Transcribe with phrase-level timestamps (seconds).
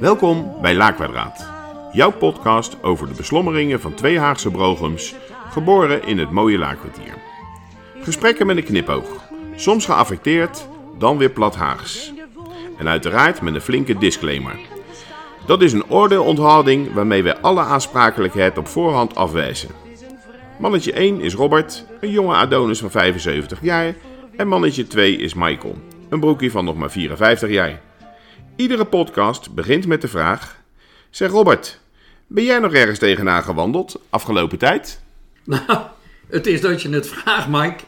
[0.00, 1.46] Welkom bij Laakwadraat,
[1.92, 5.14] jouw podcast over de beslommeringen van twee Haagse brogums,
[5.50, 7.14] geboren in het mooie Laakkwartier.
[8.02, 9.06] Gesprekken met een knipoog,
[9.56, 10.68] soms geaffecteerd,
[10.98, 12.12] dan weer plat Haags.
[12.78, 14.58] En uiteraard met een flinke disclaimer.
[15.46, 19.70] Dat is een oordeelonthouding waarmee wij alle aansprakelijkheid op voorhand afwijzen.
[20.58, 23.94] Mannetje 1 is Robert, een jonge Adonis van 75 jaar.
[24.36, 25.76] En mannetje 2 is Michael,
[26.08, 27.86] een broekie van nog maar 54 jaar.
[28.58, 30.56] Iedere podcast begint met de vraag:
[31.10, 31.80] Zeg Robert,
[32.26, 35.00] ben jij nog ergens tegenaan gewandeld afgelopen tijd?
[35.44, 35.78] Nou,
[36.28, 37.82] het is dat je het vraagt, Mike.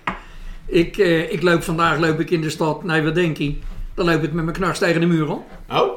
[0.66, 2.84] Ik, eh, ik loop vandaag loop ik in de stad.
[2.84, 3.54] Nee, wat denk je?
[3.94, 5.46] Dan loop ik met mijn knars tegen de muur al.
[5.70, 5.92] Oh,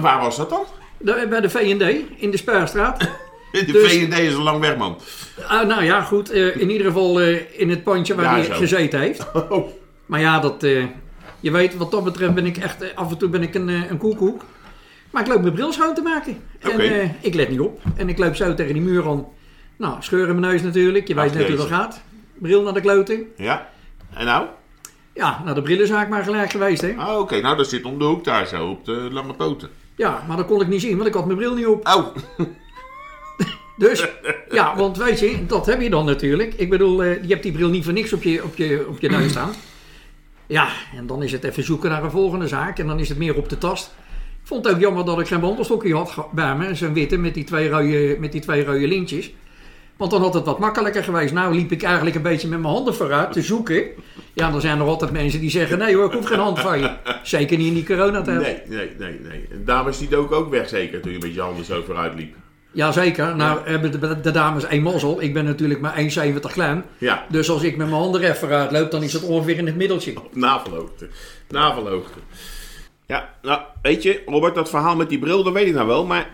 [0.00, 0.64] waar was dat dan?
[0.98, 1.82] Daar- Bij de V&D
[2.22, 3.00] in de Spuistraat.
[3.52, 4.98] De Dus- V&D is al lang weg, man.
[5.46, 6.30] Ah, nou ja, goed.
[6.30, 8.52] eh, in ieder geval eh, in het pandje waar Ja, hij zo.
[8.54, 9.26] gezeten heeft.
[9.48, 9.68] Oh,
[10.06, 10.84] Maar ja, dat, eh,
[11.40, 12.82] je weet, wat dat betreft ben ik echt...
[12.82, 14.44] eh, af en toe ben ik een, eh, een koekoek.
[15.10, 16.42] Maar ik loop mijn bril schoon te maken.
[16.58, 17.80] En eh, ik let niet op.
[17.96, 19.26] En ik loop zo tegen die muur aan.
[19.76, 21.08] Nou, scheur in mijn neus natuurlijk.
[21.08, 22.02] Je weet net hoe dat gaat.
[22.38, 23.26] Bril naar de kloten.
[23.36, 23.68] ja.
[24.14, 24.46] En nou?
[25.14, 26.94] Ja, naar de brillenzaak maar gelijk geweest, hè.
[26.96, 29.68] Ah, oké, nou dat zit om de hoek daar zo, op de lange poten.
[29.96, 31.88] Ja, maar dat kon ik niet zien, want ik had mijn bril niet op.
[31.88, 32.06] Oh,
[33.76, 34.06] Dus,
[34.50, 36.54] ja, want weet je, dat heb je dan natuurlijk.
[36.56, 39.10] Ik bedoel, je hebt die bril niet voor niks op je, op, je, op je
[39.10, 39.50] neus staan.
[40.48, 42.78] Ja, en dan is het even zoeken naar een volgende zaak.
[42.78, 43.94] En dan is het meer op de tast.
[44.42, 46.74] Ik vond het ook jammer dat ik geen wandelstokje had bij me.
[46.74, 49.32] Zo'n witte met die, twee rode, met die twee rode lintjes.
[49.96, 51.32] Want dan had het wat makkelijker geweest.
[51.32, 53.84] Nou liep ik eigenlijk een beetje met mijn handen vooruit te zoeken.
[54.32, 55.78] Ja, dan zijn er altijd mensen die zeggen...
[55.78, 56.96] Nee hoor, ik hoef geen hand van je.
[57.22, 58.40] Zeker niet in die coronatijd.
[58.40, 59.46] nee, nee, nee, nee.
[59.50, 62.34] En dames die dook ook weg zeker toen je met je handen zo vooruit liep.
[62.78, 63.36] Jazeker.
[63.36, 65.22] Nou hebben de, de dames één mazzel.
[65.22, 65.94] Ik ben natuurlijk maar
[66.26, 66.84] 1,70 klein.
[66.98, 69.66] Ja, Dus als ik met mijn handen even vooruit loop, dan is het ongeveer in
[69.66, 70.16] het middeltje.
[70.16, 71.08] op navelhoogte.
[71.48, 72.18] Navelhoogte.
[73.06, 76.06] Ja, nou, weet je, Robert, dat verhaal met die bril, dat weet ik nou wel,
[76.06, 76.30] maar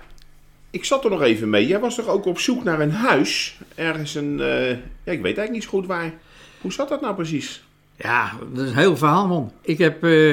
[0.71, 1.67] ik zat er nog even mee.
[1.67, 3.59] Jij was toch ook op zoek naar een huis?
[3.75, 6.13] Ergens een, eh, ja, ik weet eigenlijk niet zo goed waar.
[6.61, 7.63] Hoe zat dat nou precies?
[7.97, 9.53] Ja, dat is een heel verhaal, man.
[9.63, 10.05] Ik heb...
[10.05, 10.31] eh,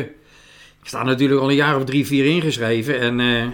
[0.82, 3.00] ik sta natuurlijk al een jaar of drie, vier ingeschreven.
[3.00, 3.46] En eh,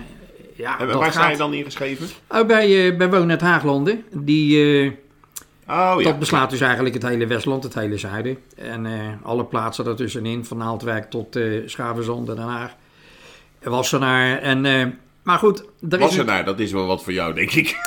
[0.57, 2.07] ja, En waar sta je dan ingeschreven?
[2.29, 4.03] Oh, bij, eh bij Woonnet Haaglanden.
[4.11, 4.91] Die, eh,
[5.69, 6.03] Oh ja.
[6.03, 8.37] Dat beslaat dus eigenlijk het hele Westland, het hele zuiden.
[8.55, 12.71] En eh, alle plaatsen daartussenin, van Naaldwijk tot Schavenzand en Den Haag.
[13.63, 14.37] Wassenaar.
[14.39, 14.85] En, eh,
[15.23, 15.59] maar goed,
[15.89, 17.75] er is Wassenaar, dat is wel wat voor jou, denk ik.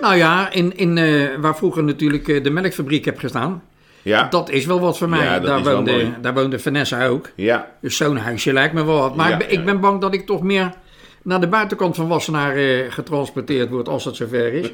[0.00, 0.94] Nou ja, in, in,
[1.40, 3.62] waar vroeger natuurlijk de melkfabriek heb gestaan.
[4.02, 5.24] Ja, Dat is wel wat voor mij.
[5.24, 7.30] Ja, daar, woonde, daar woonde Vanessa ook.
[7.34, 7.70] ja.
[7.80, 9.16] Dus zo'n huisje lijkt me wel wat.
[9.16, 10.72] Maar Ja, ik, ben, ik ben bang dat ik toch meer
[11.22, 14.72] naar de buitenkant van Wassenaar eh, getransporteerd word als het zover is.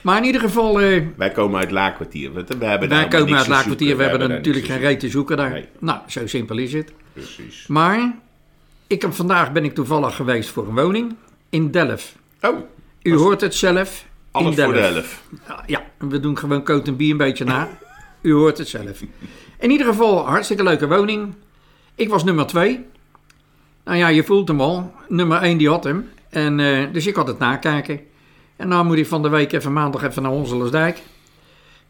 [0.00, 2.32] maar in ieder geval, eh, Wij komen uit Laakkwartier.
[2.32, 3.96] We, hebben wij komen uit Laakkwartier.
[3.96, 5.50] We hebben er natuurlijk geen reet te zoeken daar.
[5.50, 5.68] Nee.
[5.78, 6.92] Nou, zo simpel is het.
[7.12, 7.66] Precies.
[7.66, 8.14] Maar
[8.86, 11.14] ik heb, vandaag ben ik toevallig geweest voor een woning
[11.50, 12.14] in Delft.
[12.42, 12.58] Oh,
[13.02, 14.04] U hoort het zelf.
[14.30, 15.22] alles in voor de Delft.
[15.66, 17.68] Ja, we doen gewoon coat en bier een beetje na.
[18.20, 19.02] U hoort het zelf.
[19.58, 21.34] In ieder geval, hartstikke leuke woning.
[21.94, 22.86] Ik was nummer twee.
[23.88, 24.92] Nou ja, je voelt hem al.
[25.08, 26.08] Nummer één die had hem.
[26.30, 28.00] En, eh, dus ik had het nakijken.
[28.56, 31.02] En nou moet ik van de week even maandag even naar Honselersdijk.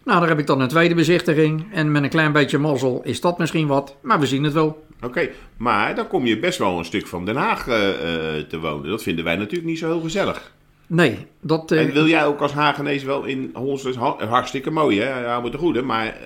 [0.04, 1.66] Nou, daar heb ik dan een tweede bezichtiging.
[1.72, 3.96] En met een klein beetje mazzel is dat misschien wat.
[4.00, 4.86] Maar we zien het wel.
[5.02, 8.60] Oké, maar dan kom je best wel een stuk van Den Haag eh, eh, te
[8.60, 8.90] wonen.
[8.90, 10.52] Dat vinden wij natuurlijk niet zo heel gezellig.
[10.86, 11.70] Nee, dat...
[11.70, 15.20] En wil jij ook als Hagenees wel in Honsels ha- hartstikke mooi, hè?
[15.20, 16.16] Ja, moet de goede, maar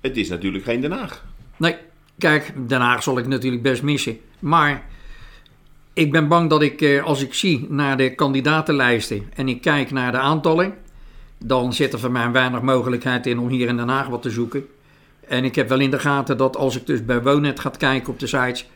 [0.00, 1.24] het is natuurlijk geen Den Haag.
[1.56, 1.76] Nee,
[2.18, 4.18] kijk, Den Haag zal ik natuurlijk best missen.
[4.44, 4.86] Maar
[5.92, 9.90] ik ben bang dat ik, eh, als ik zie naar de kandidatenlijsten en ik kijk
[9.90, 10.74] naar de aantallen,
[11.38, 14.30] dan zit er voor mij weinig mogelijkheid in om hier in Den Haag wat te
[14.30, 14.66] zoeken.
[15.28, 18.12] En ik heb wel in de gaten dat als ik dus bij Wonet ga kijken
[18.12, 18.68] op de sites,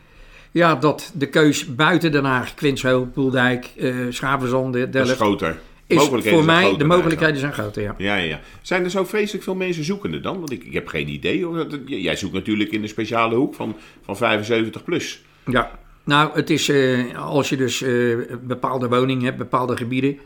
[0.50, 5.60] ja, dat de keus buiten Den Haag, Quinsheel, Poeldijk, eh Schavenzande, Dat is Delft, groter.
[5.86, 7.94] is voor mij, groter de mogelijkheden zijn groter, ja.
[7.98, 8.40] Ja, ja.
[8.62, 10.38] Zijn er zo vreselijk veel mensen zoekende dan?
[10.38, 11.46] Want ik, ik heb geen idee.
[11.86, 15.22] Jij zoekt natuurlijk in de speciale hoek van, van 75 plus.
[15.50, 15.71] Ja,
[16.04, 20.18] nou, het is eh, als je dus eh, bepaalde woningen hebt, bepaalde gebieden,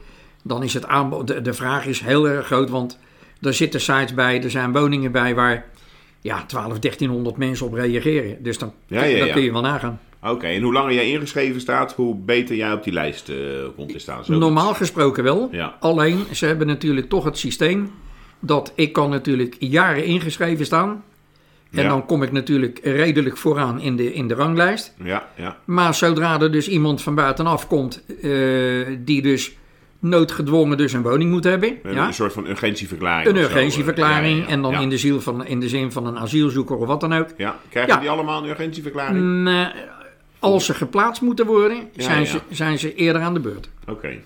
[0.42, 2.98] dan is het aanbod, de, de vraag is heel erg groot, want
[3.40, 5.66] er zitten sites bij, er zijn woningen bij waar
[6.20, 8.42] ja, 12, 1300 mensen op reageren.
[8.42, 10.00] Dus dan, Ja, ja, kun je wel nagaan.
[10.22, 13.36] Oké, en hoe langer jij ingeschreven staat, hoe beter jij op die lijst eh,
[13.76, 14.24] komt te staan.
[14.24, 14.38] Zo.
[14.38, 15.50] Normaal gesproken wel.
[15.80, 17.90] Alleen, ze hebben natuurlijk toch het systeem
[18.40, 21.04] dat ik kan natuurlijk jaren ingeschreven staan.
[21.72, 21.88] En Ja.
[21.88, 24.94] dan kom ik natuurlijk redelijk vooraan in de, in de ranglijst.
[25.02, 25.56] Ja, ja.
[25.64, 28.30] Maar zodra er dus iemand van buitenaf komt eh,
[28.98, 29.56] die dus
[29.98, 31.78] noodgedwongen dus een woning moet hebben.
[31.84, 32.06] Ja?
[32.06, 33.28] Een soort van urgentieverklaring.
[33.28, 36.06] Een eh, urgentieverklaring ja, ja, en dan in, de ziel van, in de zin van
[36.06, 37.28] een asielzoeker of wat dan ook.
[37.36, 39.24] Ja, krijgen die allemaal een urgentieverklaring?
[39.24, 39.66] Mm, eh,
[40.38, 42.26] als ze geplaatst moeten worden, zijn.
[42.26, 43.68] Ze, zijn ze eerder aan de beurt.
[43.88, 44.18] Oké.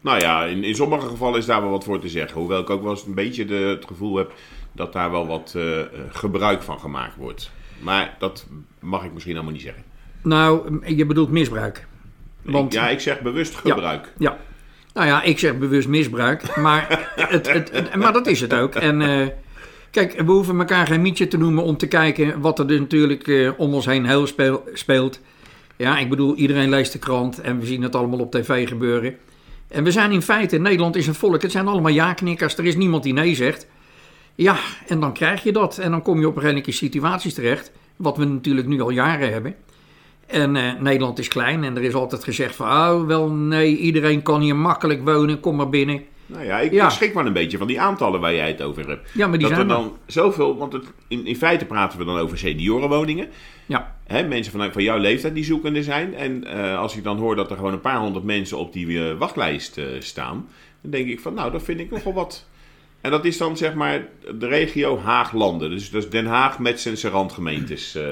[0.00, 2.40] Nou ja, in, in sommige gevallen is daar wel wat voor te zeggen.
[2.40, 4.32] Hoewel ik ook wel eens een beetje de, het gevoel heb
[4.72, 7.50] dat daar wel wat eh, eh, gebruik van gemaakt wordt.
[7.80, 8.46] Maar dat
[8.80, 9.82] mag ik misschien allemaal niet zeggen.
[10.22, 11.86] Nou, je bedoelt misbruik.
[12.42, 14.12] Want, ja, ik zeg bewust gebruik.
[14.18, 14.36] Ja.
[14.94, 16.86] Nou ja, ik zeg bewust misbruik, maar,
[17.28, 18.74] het, het, het- maar dat is het ook.
[18.74, 19.26] En eh,
[19.90, 23.52] kijk, we hoeven elkaar geen mietje te noemen om te kijken wat er dus natuurlijk
[23.56, 25.20] om ons heen heel speel- speelt.
[25.76, 29.16] Ja, ik bedoel, iedereen leest de krant en we zien het allemaal op tv gebeuren.
[29.68, 32.76] En we zijn in feite, Nederland is een volk, het zijn allemaal ja-knikkers, er is
[32.76, 33.66] niemand die nee zegt.
[34.34, 34.56] Ja,
[34.86, 38.24] en dan krijg je dat en dan kom je op redelijke situaties terecht, wat we
[38.24, 39.54] natuurlijk nu al jaren hebben.
[40.26, 44.22] En eh, Nederland is klein en er is altijd gezegd van, oh wel nee, iedereen
[44.22, 46.02] kan hier makkelijk wonen, kom maar binnen.
[46.26, 46.90] Nou ja, ik Ja.
[46.90, 49.10] schrik wel een beetje van die aantallen waar jij het over hebt.
[49.14, 52.04] Ja, maar die dat zijn er dan zoveel, want het, in, in feite praten we
[52.04, 53.28] dan over seniorenwoningen.
[53.66, 56.14] Ja, Hè, mensen van, van jouw leeftijd die zoekende zijn.
[56.14, 59.08] En eh, als ik dan hoor dat er gewoon een paar honderd mensen op die
[59.08, 60.48] eh, wachtlijst staan,
[60.80, 62.46] dan denk ik van, nou, dat vind ik nogal wat.
[63.02, 64.06] En dat is dan zeg maar
[64.38, 65.70] de regio Haaglanden.
[65.70, 67.94] Dus, dus Den Haag met zijn randgemeentes.
[67.94, 68.04] eh,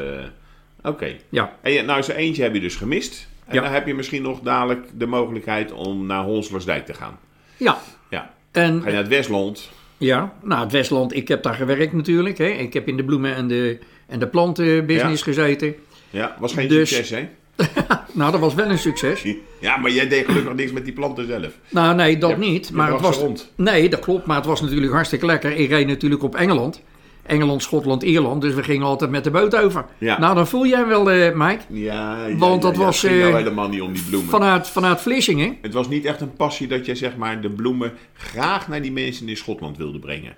[0.82, 1.16] Oké.
[1.28, 3.28] ja, En je, nou, zo eentje heb je dus gemist.
[3.46, 3.62] En Ja.
[3.62, 7.18] dan heb je misschien nog dadelijk de mogelijkheid om naar Honslersdijk te gaan.
[7.56, 7.78] ja.
[8.10, 8.34] Ja.
[8.52, 9.70] En Ga je naar het Westland.
[9.98, 12.38] ja, nou het Westland, ik heb daar gewerkt natuurlijk.
[12.38, 12.44] Hè.
[12.46, 15.74] Ik heb in de bloemen- en de, en de plantenbusiness gezeten.
[16.10, 17.28] Ja, was geen Dus- succes, hè?
[18.12, 19.22] Nou, dat was wel een succes.
[19.60, 21.48] Ja, maar jij deed gelukkig niks met die planten zelf.
[21.68, 22.68] Nou, nee, dat Je- niet.
[22.68, 23.16] je Maar het was.
[23.18, 23.52] rond.
[23.56, 24.26] Nee, dat klopt.
[24.26, 25.56] Maar het was natuurlijk hartstikke lekker.
[25.56, 26.82] Ik reed natuurlijk op Engeland.
[27.26, 28.42] Engeland, Schotland, Ierland.
[28.42, 29.84] Dus we gingen altijd met de boot over.
[29.98, 30.18] Ja.
[30.18, 31.62] Nou, dan voel jij wel, eh Mike.
[31.68, 34.30] Ja, ja, Want dat ja, was, Het ging eh, helemaal niet om die bloemen.
[34.30, 35.56] Vanuit, vanuit Vlissingen.
[35.62, 38.92] Het was niet echt een passie dat je zeg maar de bloemen graag naar die
[38.92, 40.34] mensen in Schotland wilde brengen.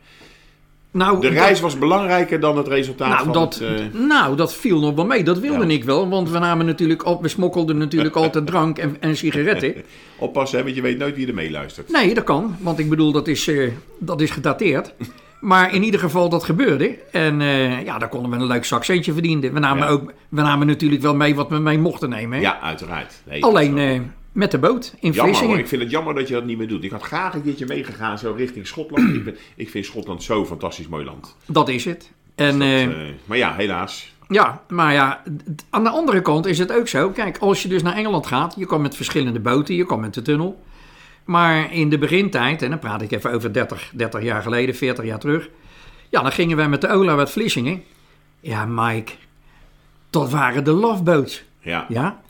[0.93, 3.79] Nou, De dat- reis was belangrijker dan het resultaat Nou van dat, het...
[3.95, 5.25] eh, nou, dat viel nog wel mee.
[5.25, 5.73] Dat wilde Ja.
[5.73, 6.09] ik wel.
[6.09, 9.75] Want we, namen natuurlijk al, we smokkelden natuurlijk altijd drank en, en sigaretten.
[10.19, 11.91] oppassen, hè, want je weet nooit wie er meeluistert.
[11.93, 12.57] Nee, dat kan.
[12.61, 14.95] Want ik bedoel, dat is, eh, dat is gedateerd.
[15.41, 16.99] Maar in ieder geval, dat gebeurde.
[17.13, 19.53] En eh, ja, daar konden we een leuk zakcentje verdienen.
[19.53, 19.91] We namen, Ja.
[19.91, 22.37] ook, we namen natuurlijk wel mee wat we mee mochten nemen.
[22.39, 22.45] hè.
[22.45, 23.23] Ja, uiteraard.
[23.29, 25.59] Nee, Alleen met de boot in Jammer hoor, Vlissingen.
[25.59, 26.85] ik vind het jammer dat je dat niet meer doet.
[26.85, 29.15] Ik had graag een keertje meegegaan zo richting Schotland.
[29.17, 31.37] ik, ben, ik vind Schotland zo fantastisch mooi land.
[31.47, 32.13] Dat is het.
[32.35, 34.13] En Dat, eh, eh, maar ja, helaas.
[34.29, 35.23] ja, maar ja,
[35.71, 37.11] aan de andere kant is het ook zo.
[37.11, 40.15] Kijk, als je dus naar Engeland gaat, je kan met verschillende boten, je kan met
[40.15, 40.63] de tunnel.
[41.25, 45.05] Maar in de begintijd, en dan praat ik even over 30, 30 jaar geleden, 40
[45.05, 45.49] jaar terug.
[46.09, 47.83] Ja, dan gingen wij met de Ola uit Vlissingen.
[48.41, 49.13] Ja, Mike,
[50.11, 51.43] dat waren de loveboats.
[51.61, 52.21] Ja, ja.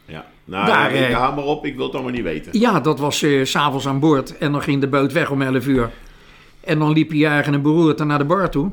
[0.44, 1.67] Nou, Daar, ik eh, hou maar op.
[1.67, 2.59] Ik wil het allemaal niet weten.
[2.61, 5.43] ja dat was eh, s s'avonds aan boord en dan ging de boot weg om
[5.43, 5.91] 11 uur.
[6.61, 8.71] En dan liep je eigen een beroerte naar de bar toe.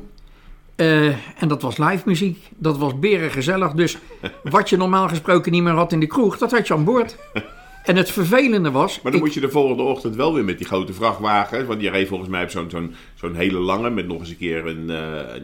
[0.76, 1.06] Eh,
[1.42, 2.48] en dat was live muziek.
[2.56, 3.72] Dat was beren gezellig.
[3.72, 3.96] Dus
[4.42, 7.16] wat je normaal gesproken niet meer had in de kroeg, dat had je aan boord.
[7.84, 8.94] En het vervelende was.
[9.02, 11.66] Maar dan ik- moet je de volgende ochtend wel weer met die grote vrachtwagen.
[11.66, 13.90] Want die reed volgens mij op zo'n zo'n zo'n hele lange.
[13.90, 14.96] Met nog eens een keer een, eh,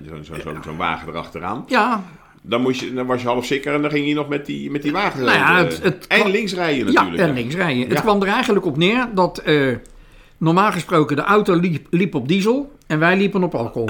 [0.08, 1.64] zo'n zo'n zo'n zo'n wagen erachteraan.
[1.66, 2.04] Ja,
[2.48, 4.70] Dan, moest je, dan was je half zeker en dan ging je nog met die,
[4.70, 5.72] met die wagen Nou ja, rijden.
[5.74, 7.28] het- het- en links rijden ja, natuurlijk.
[7.28, 7.82] en links rijden.
[7.82, 8.00] Het Ja.
[8.00, 9.74] kwam er eigenlijk op neer dat eh,
[10.38, 13.88] normaal gesproken de auto liep, liep op diesel en wij liepen op alcohol.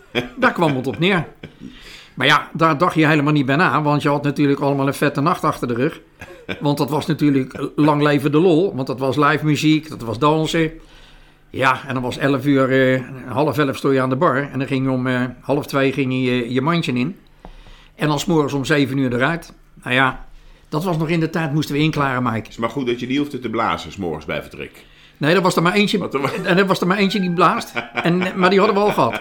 [0.36, 1.26] Daar kwam het op neer.
[2.14, 4.94] Maar ja, daar dacht je helemaal niet bij na, want je had natuurlijk allemaal een
[4.94, 6.00] vette nacht achter de rug.
[6.60, 10.18] Want dat was natuurlijk lang leven de lol, want dat was live muziek, dat was
[10.18, 10.70] dansen.
[11.50, 14.58] Ja, en dan was 11 uur, eh, half elf stond je aan de bar en
[14.58, 17.16] dan ging je om eh, half twee ging je, je mandje in.
[17.98, 19.52] En dan s'morgens om 7 uur eruit.
[19.82, 20.26] Nou ja,
[20.68, 22.36] dat was nog in de tijd, moesten we inklaren, Mike.
[22.36, 24.84] Het is maar goed dat je niet hoefde te blazen, 's morgens bij vertrek.
[25.16, 26.08] Nee, er was er maar eentje,
[26.44, 27.72] en er was er maar eentje die blaast.
[27.92, 29.20] En, maar die hadden we al gehad.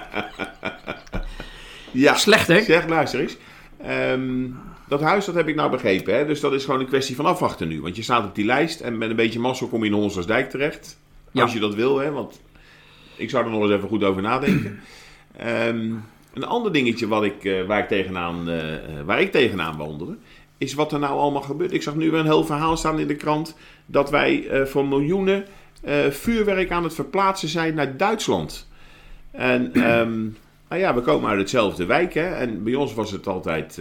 [1.91, 2.15] Ja.
[2.15, 2.61] Slecht, hè?
[2.61, 3.37] Zeg, luister eens.
[3.81, 4.45] Ehm,
[4.87, 6.17] dat huis, dat heb ik nou begrepen.
[6.17, 6.25] Hè?
[6.25, 7.81] Dus dat is gewoon een kwestie van afwachten nu.
[7.81, 10.49] Want je staat op die lijst en met een beetje mazzel kom je in Honsersdijk
[10.49, 10.97] terecht.
[11.31, 11.41] Ja.
[11.41, 12.11] Als je dat wil, hè.
[12.11, 12.41] Want
[13.15, 14.79] ik zou er nog eens even goed over nadenken.
[15.37, 15.93] Ehm,
[16.37, 20.17] een ander dingetje wat ik, eh, waar, ik tegenaan, eh, eh, waar ik tegenaan wandelde...
[20.57, 21.73] is wat er nou allemaal gebeurt.
[21.73, 23.55] Ik zag nu weer een heel verhaal staan in de krant...
[23.85, 25.45] dat wij voor miljoenen
[26.09, 28.67] vuurwerk aan het verplaatsen zijn naar Duitsland.
[29.31, 29.73] En...
[29.73, 30.23] ehm,
[30.69, 32.13] nou ja, we komen uit hetzelfde wijk.
[32.13, 32.35] Hè?
[32.35, 33.79] En bij ons was het altijd,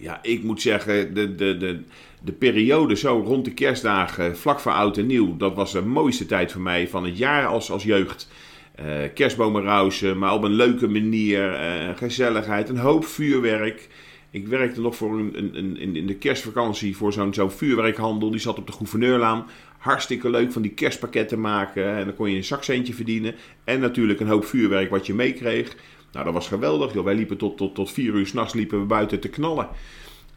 [0.00, 1.82] ja, ik moet zeggen, de, de, de,
[2.22, 6.26] de periode zo rond de kerstdagen, vlak voor oud en nieuw, dat was de mooiste
[6.26, 8.28] tijd voor mij van het jaar als, als jeugd.
[8.76, 13.88] Eh kerstbomen rausen, maar op een leuke manier, eh, gezelligheid, een hoop vuurwerk.
[14.30, 18.30] Ik werkte nog voor een, een, in- de kerstvakantie voor zo'n zo'n vuurwerkhandel.
[18.30, 19.46] Die zat op de Gouverneurlaan.
[19.78, 21.96] Hartstikke leuk van die kerstpakketten maken.
[21.96, 23.34] En dan kon je een zakcentje verdienen.
[23.64, 25.76] En natuurlijk een hoop vuurwerk wat je meekreeg.
[26.12, 26.92] Nou, dat was geweldig.
[26.94, 27.04] Joh.
[27.04, 29.68] Wij liepen tot, tot, tot vier uur s'nachts liepen we buiten te knallen.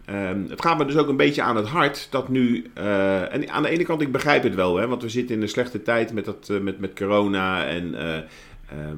[0.10, 2.72] Ehm, het gaat me dus ook een beetje aan het hart dat nu.
[2.74, 5.42] eh, en aan de ene kant, ik begrijp het wel, hè, want we zitten in
[5.42, 7.66] een slechte tijd met, dat, eh, met, met corona.
[7.66, 8.24] En, eh, eh,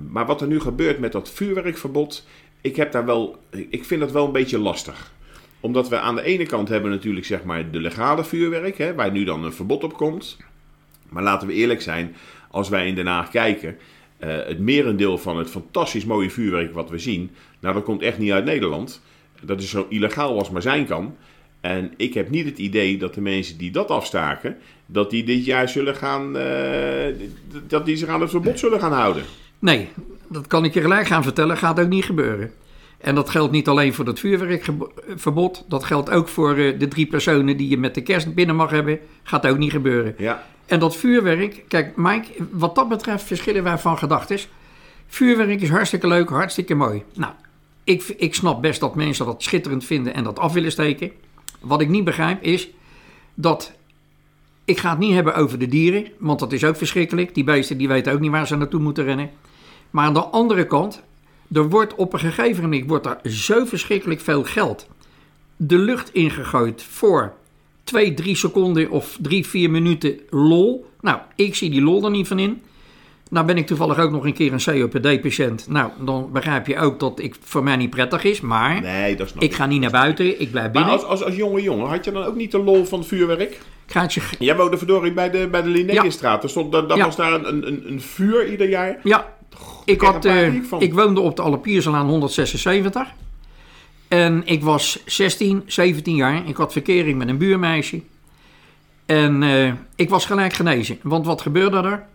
[0.09, 2.27] maar wat er nu gebeurt met dat vuurwerkverbod,
[2.61, 5.11] ik, heb daar wel, ik vind dat wel een beetje lastig.
[5.59, 9.11] Omdat we aan de ene kant hebben natuurlijk zeg maar de legale vuurwerk, hè, waar
[9.11, 10.37] nu dan een verbod op komt.
[11.09, 12.15] Maar laten we eerlijk zijn,
[12.51, 13.77] als wij in Den Haag kijken,
[14.19, 18.31] het merendeel van het fantastisch mooie vuurwerk wat we zien, nou dat komt echt niet
[18.31, 19.01] uit Nederland.
[19.41, 21.15] Dat is zo illegaal als maar zijn kan.
[21.61, 25.45] En ik heb niet het idee dat de mensen die dat afstaken, dat die dit
[25.45, 27.15] jaar zullen gaan, eh,
[27.67, 29.23] dat die zich aan het verbod zullen gaan houden.
[29.59, 29.89] Nee,
[30.27, 32.51] dat kan ik je gelijk gaan vertellen, gaat ook niet gebeuren.
[32.97, 37.05] En dat geldt niet alleen voor dat vuurwerkverbod, dat geldt ook voor eh, de drie
[37.05, 40.15] personen die je met de kerst binnen mag hebben, gaat ook niet gebeuren.
[40.17, 44.47] Ja, En dat vuurwerk, kijk Mike, wat dat betreft verschillen wij van gedachtes.
[45.07, 47.03] Vuurwerk is hartstikke leuk, hartstikke mooi.
[47.13, 47.33] Nou,
[47.83, 51.11] ik, ik snap best dat mensen dat schitterend vinden en dat af willen steken.
[51.59, 52.69] Wat ik niet begrijp is
[53.33, 53.73] dat,
[54.65, 57.33] ik ga het niet hebben over de dieren, want dat is ook verschrikkelijk.
[57.33, 59.29] Die beesten die weten ook niet waar ze naartoe moeten rennen.
[59.89, 61.01] Maar aan de andere kant,
[61.51, 64.87] er wordt op een gegeven moment wordt daar zo verschrikkelijk veel geld
[65.67, 67.33] de lucht ingegooid voor
[67.83, 70.91] 2, 3 seconden of 3, 4 minuten lol.
[71.01, 72.61] Nou, ik zie die lol er niet van in.
[73.31, 75.65] Nou ben ik toevallig ook nog een keer een COPD-patiënt.
[75.69, 78.41] Nou, dan begrijp je ook dat ik voor mij niet prettig is.
[78.41, 80.91] Maar nee, dat ik ga niet naar buiten, ik blijf Maar binnen.
[80.91, 83.59] als, als, als jonge jongen, had je dan ook niet de lol van vuurwerk?
[83.91, 84.21] Het je...
[84.39, 86.43] Jij woonde verdorie bij de, bij de Linnéestraat.
[86.43, 87.05] Er stond, dat, dat Ja.
[87.05, 88.99] was daar een, een, een vuur ieder jaar.
[89.03, 89.33] Ja,
[89.85, 93.07] ik, had, eh, ik woonde op de Allerpierselaan 176.
[94.07, 96.47] En ik was 16, 17 jaar.
[96.47, 98.01] Ik had verkering met een buurmeisje.
[99.05, 100.99] En eh, ik was gelijk genezen.
[101.03, 102.05] Want wat gebeurde er?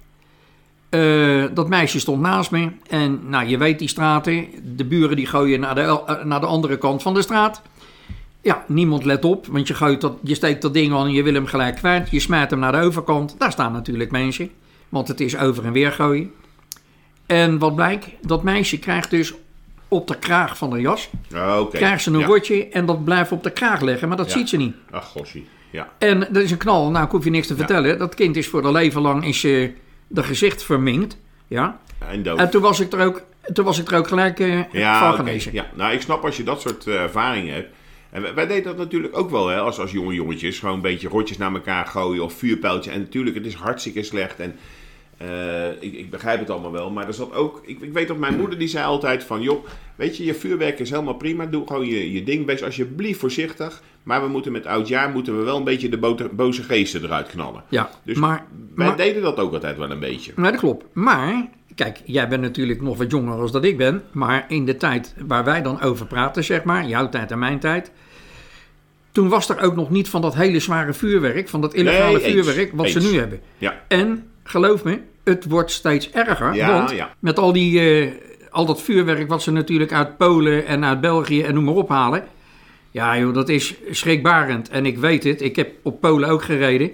[0.89, 2.71] Eh, dat meisje stond naast me.
[2.89, 4.47] En nou, je weet die straten.
[4.77, 7.63] De buren die gooien naar de, eh, naar de andere kant van de straat.
[8.41, 9.47] Ja, niemand let op.
[9.47, 12.11] Want je, gooit dat, je steekt dat ding aan en je wil hem gelijk kwijt.
[12.11, 13.35] Je smijt hem naar de overkant.
[13.39, 14.51] Daar staan natuurlijk mensen.
[14.89, 16.31] Want het is over en weer gooien.
[17.27, 18.09] En wat blijkt?
[18.21, 19.35] Dat meisje krijgt dus
[19.89, 21.11] op de kraag van de jas...
[21.35, 22.27] Ah, krijgt ze een ja.
[22.27, 24.09] rotje en dat blijft op de kraag leggen.
[24.09, 24.39] Maar dat Ja.
[24.39, 24.75] ziet ze niet.
[24.91, 25.47] Ach, gossie.
[25.71, 25.89] Ja.
[25.99, 26.91] En dat is een knal.
[26.91, 27.99] Nou, ik hoef je niks te vertellen.
[27.99, 29.69] Dat kind is voor de leven lang is, eh
[30.07, 31.17] de gezicht verminkt.
[31.47, 31.81] Ja.
[32.37, 33.23] En toen was ik er ook,
[33.53, 35.53] toen was ik er ook gelijk eh, ja, van genezen.
[35.53, 37.75] ja, nou ik snap als je dat soort eh, ervaringen hebt.
[38.11, 40.59] En wij, wij deden dat natuurlijk ook wel, hè, als, als jonge jongetjes.
[40.59, 42.91] Gewoon een beetje rotjes naar elkaar gooien of vuurpijltje.
[42.91, 44.41] En natuurlijk, het is hartstikke slecht.
[44.41, 44.57] En
[45.17, 46.91] eh, ik, ik begrijp het allemaal wel.
[46.91, 49.43] Maar er zat ook, ik, ik weet dat mijn moeder die zei altijd van...
[49.43, 51.47] joh, weet je, je vuurwerk is helemaal prima.
[51.47, 52.47] Doe gewoon je, je ding.
[52.47, 53.83] Wees alsjeblieft voorzichtig.
[54.03, 57.63] Maar we moeten met oudjaar moeten we wel een beetje de boze geesten eruit knallen.
[57.69, 58.45] Ja, Dus maar,
[58.75, 60.33] wij maar, deden dat ook altijd wel een beetje.
[60.37, 60.85] nee, dat klopt.
[60.93, 64.03] Maar, kijk, jij bent natuurlijk nog wat jonger als dat ik ben.
[64.13, 67.59] Maar in de tijd waar wij dan over praten, zeg maar, jouw tijd en mijn
[67.59, 67.91] tijd.
[69.13, 72.23] Toen was er ook nog niet van dat hele zware vuurwerk, van dat illegale Nee,
[72.25, 72.33] eens.
[72.45, 73.41] vuurwerk, wat ze nu hebben.
[73.59, 76.55] Ja, En geloof me, het wordt steeds erger.
[76.55, 77.11] Ja, want ja.
[77.19, 78.13] met al, die, eh,
[78.51, 81.89] al dat vuurwerk wat ze natuurlijk uit Polen en uit België en noem maar op
[81.89, 82.25] halen.
[82.91, 84.69] Ja joh, dat is schrikbarend.
[84.69, 86.91] En ik weet het, ik heb op Polen ook gereden.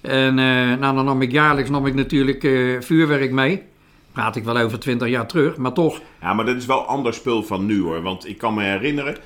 [0.00, 3.62] En eh, nou, dan nam ik jaarlijks nam ik natuurlijk eh, vuurwerk mee.
[4.12, 6.00] Praat ik wel over 20 jaar terug, maar toch.
[6.20, 8.02] Ja, maar dat is wel ander spul van nu hoor.
[8.02, 9.16] Want ik kan me herinneren,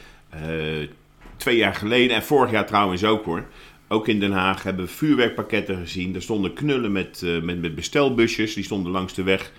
[1.37, 3.45] twee jaar geleden en vorig jaar trouwens ook hoor.
[3.92, 6.14] Ook in Den Haag hebben we vuurwerkpakketten gezien.
[6.14, 9.52] Er stonden knullen met, eh, met, met bestelbusjes, die stonden langs de weg.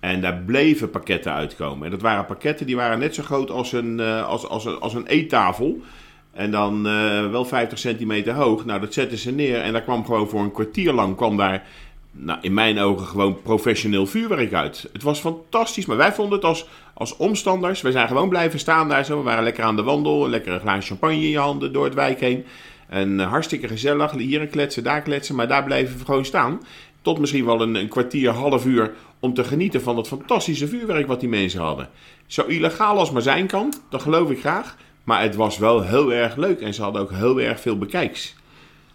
[0.00, 1.84] En daar bleven pakketten uitkomen.
[1.84, 4.94] En dat waren pakketten die waren net zo groot als een, eh, als, als, als
[4.94, 5.80] een eettafel.
[6.32, 8.64] En dan eh, wel 50 centimeter hoog.
[8.64, 9.60] Nou, dat zetten ze neer.
[9.60, 11.66] En daar kwam gewoon voor een kwartier lang kwam daar,
[12.10, 14.88] nou, in mijn ogen, gewoon professioneel vuurwerk uit.
[14.92, 15.86] Het was fantastisch.
[15.86, 17.82] Maar wij vonden het als, als omstanders.
[17.82, 19.18] We zijn gewoon blijven staan daar zo.
[19.18, 20.28] We waren lekker aan de wandel.
[20.28, 22.44] Lekker een glaasje champagne in je handen door het wijk heen.
[22.88, 24.10] En eh, hartstikke gezellig.
[24.10, 25.34] Hier een kletsen, daar kletsen.
[25.34, 26.60] Maar daar bleven we gewoon staan.
[27.02, 28.92] Tot misschien wel een, een kwartier, half uur.
[29.20, 31.88] Om te genieten van het fantastische vuurwerk wat die mensen hadden.
[32.26, 33.74] Zo illegaal als maar zijn kan.
[33.90, 34.76] Dat geloof ik graag.
[35.04, 36.60] Maar het was wel heel erg leuk.
[36.60, 38.34] En ze hadden ook heel erg veel bekijks.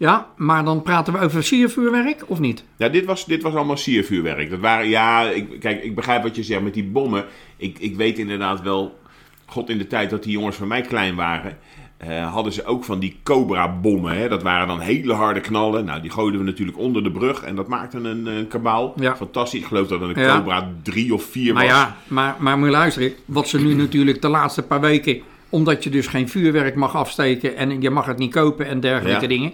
[0.00, 2.64] Ja, maar dan praten we over siervuurwerk of niet?
[2.76, 4.50] Ja, dit was, dit was allemaal siervuurwerk.
[4.50, 7.24] Dat waren, ja, ik, kijk, ik begrijp wat je zegt met die bommen.
[7.56, 8.98] Ik, ik weet inderdaad wel,
[9.46, 11.58] god in de tijd dat die jongens van mij klein waren,
[12.00, 14.16] eh, hadden ze ook van die Cobra-bommen.
[14.16, 14.28] Hè?
[14.28, 15.84] Dat waren dan hele harde knallen.
[15.84, 18.92] Nou, die gooiden we natuurlijk onder de brug en dat maakte een, een kabaal.
[18.96, 19.16] Ja.
[19.16, 19.60] Fantastisch.
[19.60, 20.36] Ik geloof dat het een Ja.
[20.36, 21.72] Cobra 3 of 4 Maar was.
[21.72, 23.12] ja, maar, maar moet je luisteren.
[23.24, 25.20] Wat ze nu natuurlijk de laatste paar weken...
[25.48, 27.56] omdat je dus geen vuurwerk mag afsteken...
[27.56, 29.28] en je mag het niet kopen en dergelijke Ja.
[29.28, 29.52] dingen...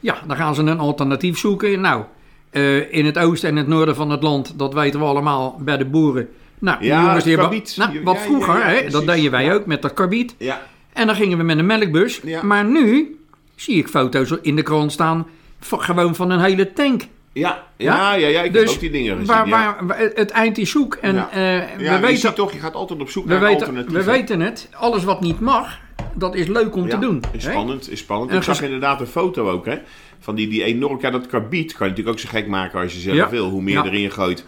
[0.00, 1.80] ja, dan gaan ze een alternatief zoeken.
[1.80, 2.02] Nou,
[2.50, 4.58] eh, in het oosten en het noorden van het land...
[4.58, 6.28] dat weten we allemaal bij de boeren...
[6.58, 7.62] Nou, die Ja, jongens die hebben...
[7.76, 10.34] Nou, wat vroeger, hè, dat deden wij ook met dat karbiet.
[10.38, 10.60] Ja.
[10.92, 12.20] En dan gingen we met een melkbus.
[12.24, 12.42] Ja.
[12.42, 13.16] Maar nu
[13.54, 15.26] zie ik foto's in de krant staan
[15.60, 17.02] van, gewoon van een hele tank.
[17.32, 19.26] Ja, ja, ja, ja, ik heb ook die dingen gezien.
[19.34, 19.50] waar, ja.
[19.50, 20.94] waar, waar- het eind is zoek.
[20.94, 21.30] En Ja.
[21.30, 24.04] eh, ja, we, je weten, ziet toch, je gaat altijd op zoek naar weten, alternatieven.
[24.04, 24.68] we weten het.
[24.72, 25.78] Alles wat niet mag,
[26.14, 27.22] dat is leuk om te doen.
[27.32, 28.30] Is spannend, is spannend.
[28.30, 29.78] En ik zag inderdaad een foto ook, hè.
[30.18, 30.98] Van die, die enorm...
[31.00, 33.48] Ja, dat karbiet kan je natuurlijk ook zo gek maken als je zelf wil.
[33.48, 34.44] Hoe meer erin gooit.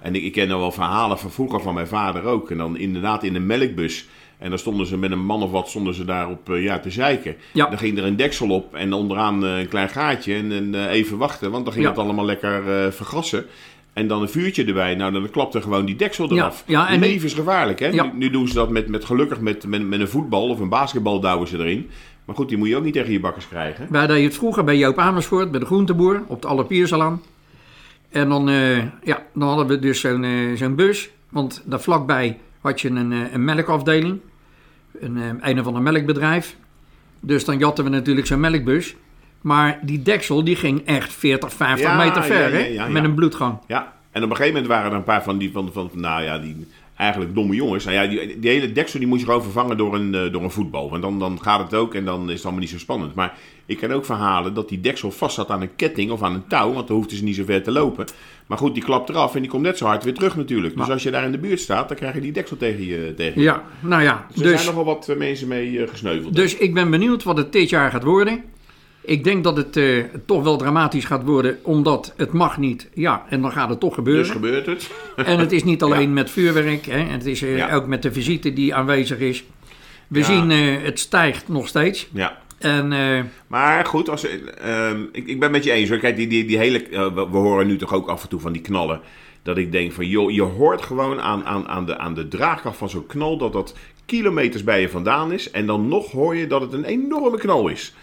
[0.00, 2.50] En ik, ik ken nou wel verhalen van vroeger van mijn vader ook.
[2.50, 4.08] En dan inderdaad in een melkbus.
[4.38, 6.90] En dan stonden ze met een man of wat stonden ze daarop eh, ja, te
[6.90, 7.36] zeiken.
[7.52, 7.66] Ja.
[7.68, 10.34] Dan ging er een deksel op en onderaan eh, een klein gaatje.
[10.34, 11.90] En, en, eh, even wachten, want dan ging Ja.
[11.90, 13.44] het allemaal lekker eh, vergassen.
[13.92, 14.94] En dan een vuurtje erbij.
[14.94, 16.64] Nou, dan klapte gewoon die deksel Ja, eraf.
[16.66, 17.86] ja, en nu- Levensgevaarlijk, hè?
[17.88, 18.02] Ja.
[18.04, 20.68] Nu, nu doen ze dat met, met gelukkig met, met, met een voetbal of een
[20.68, 21.90] basketbal douwen ze erin.
[22.24, 23.86] Maar goed, die moet je ook niet tegen je bakkers krijgen.
[23.90, 27.22] Wij deden het vroeger bij Joop Amersfoort, bij de groenteboer, op de Allerpiersalaan.
[28.10, 28.48] En dan,
[29.02, 31.08] ja, dan hadden we dus zo'n zo'n bus.
[31.28, 34.20] Want daar vlakbij had je een, eh, een melkafdeling.
[35.00, 36.56] Een, eh, een of ander melkbedrijf.
[37.20, 38.96] Dus dan jatten we natuurlijk zo'n melkbus.
[39.40, 42.90] Maar die deksel die ging echt 40, 50 Ja, meter ver, ja, ja, hè?
[42.90, 43.58] Met een bloedgang.
[43.66, 46.22] Ja, en op een gegeven moment waren er een paar van die, van, van, nou
[46.22, 47.84] ja, die eigenlijk domme jongens.
[47.84, 50.42] Nou ja, die, die hele deksel die moest je gewoon vervangen door een, eh, door
[50.42, 50.90] een voetbal.
[50.90, 53.14] Want dan, dan gaat het ook en dan is het allemaal niet zo spannend.
[53.14, 53.34] Maar
[53.66, 56.46] ik ken ook verhalen dat die deksel vast zat aan een ketting of aan een
[56.48, 56.72] touw.
[56.72, 58.06] Want dan hoefden ze niet zo ver te lopen.
[58.46, 60.76] Maar goed, die klapt eraf en die komt net zo hard weer terug natuurlijk.
[60.76, 63.14] Dus als je daar in de buurt staat, dan krijg je die deksel tegen je.
[63.16, 63.46] Tegen je.
[63.46, 64.26] Ja, nou ja.
[64.28, 66.34] Dus er Dus, zijn nogal wat eh, mensen mee eh, gesneuveld.
[66.36, 68.42] dus ik ben benieuwd wat het dit jaar gaat worden.
[69.06, 72.88] Ik denk dat het eh, toch wel dramatisch gaat worden, omdat het mag niet.
[72.94, 74.22] Ja, en dan gaat het toch gebeuren.
[74.22, 74.90] dus gebeurt het.
[75.16, 77.74] En het is niet alleen met vuurwerk, hè, het is eh, Ja.
[77.74, 79.44] ook met de visite die aanwezig is.
[80.08, 80.24] We Ja.
[80.24, 82.08] zien eh, het stijgt nog steeds.
[82.12, 82.38] Ja.
[82.58, 82.88] En
[83.46, 84.26] Maar goed, als,
[84.60, 85.98] ehm, ik, ik ben het met je eens hoor.
[85.98, 88.52] Kijk, die, die, die hele, we, we horen nu toch ook af en toe van
[88.52, 89.00] die knallen.
[89.42, 92.76] Dat ik denk van, joh, je hoort gewoon aan, aan, aan, de, aan de draagkracht
[92.76, 93.74] van zo'n knal dat dat
[94.06, 95.50] kilometers bij je vandaan is.
[95.50, 97.94] En dan nog hoor je dat het een enorme knal is.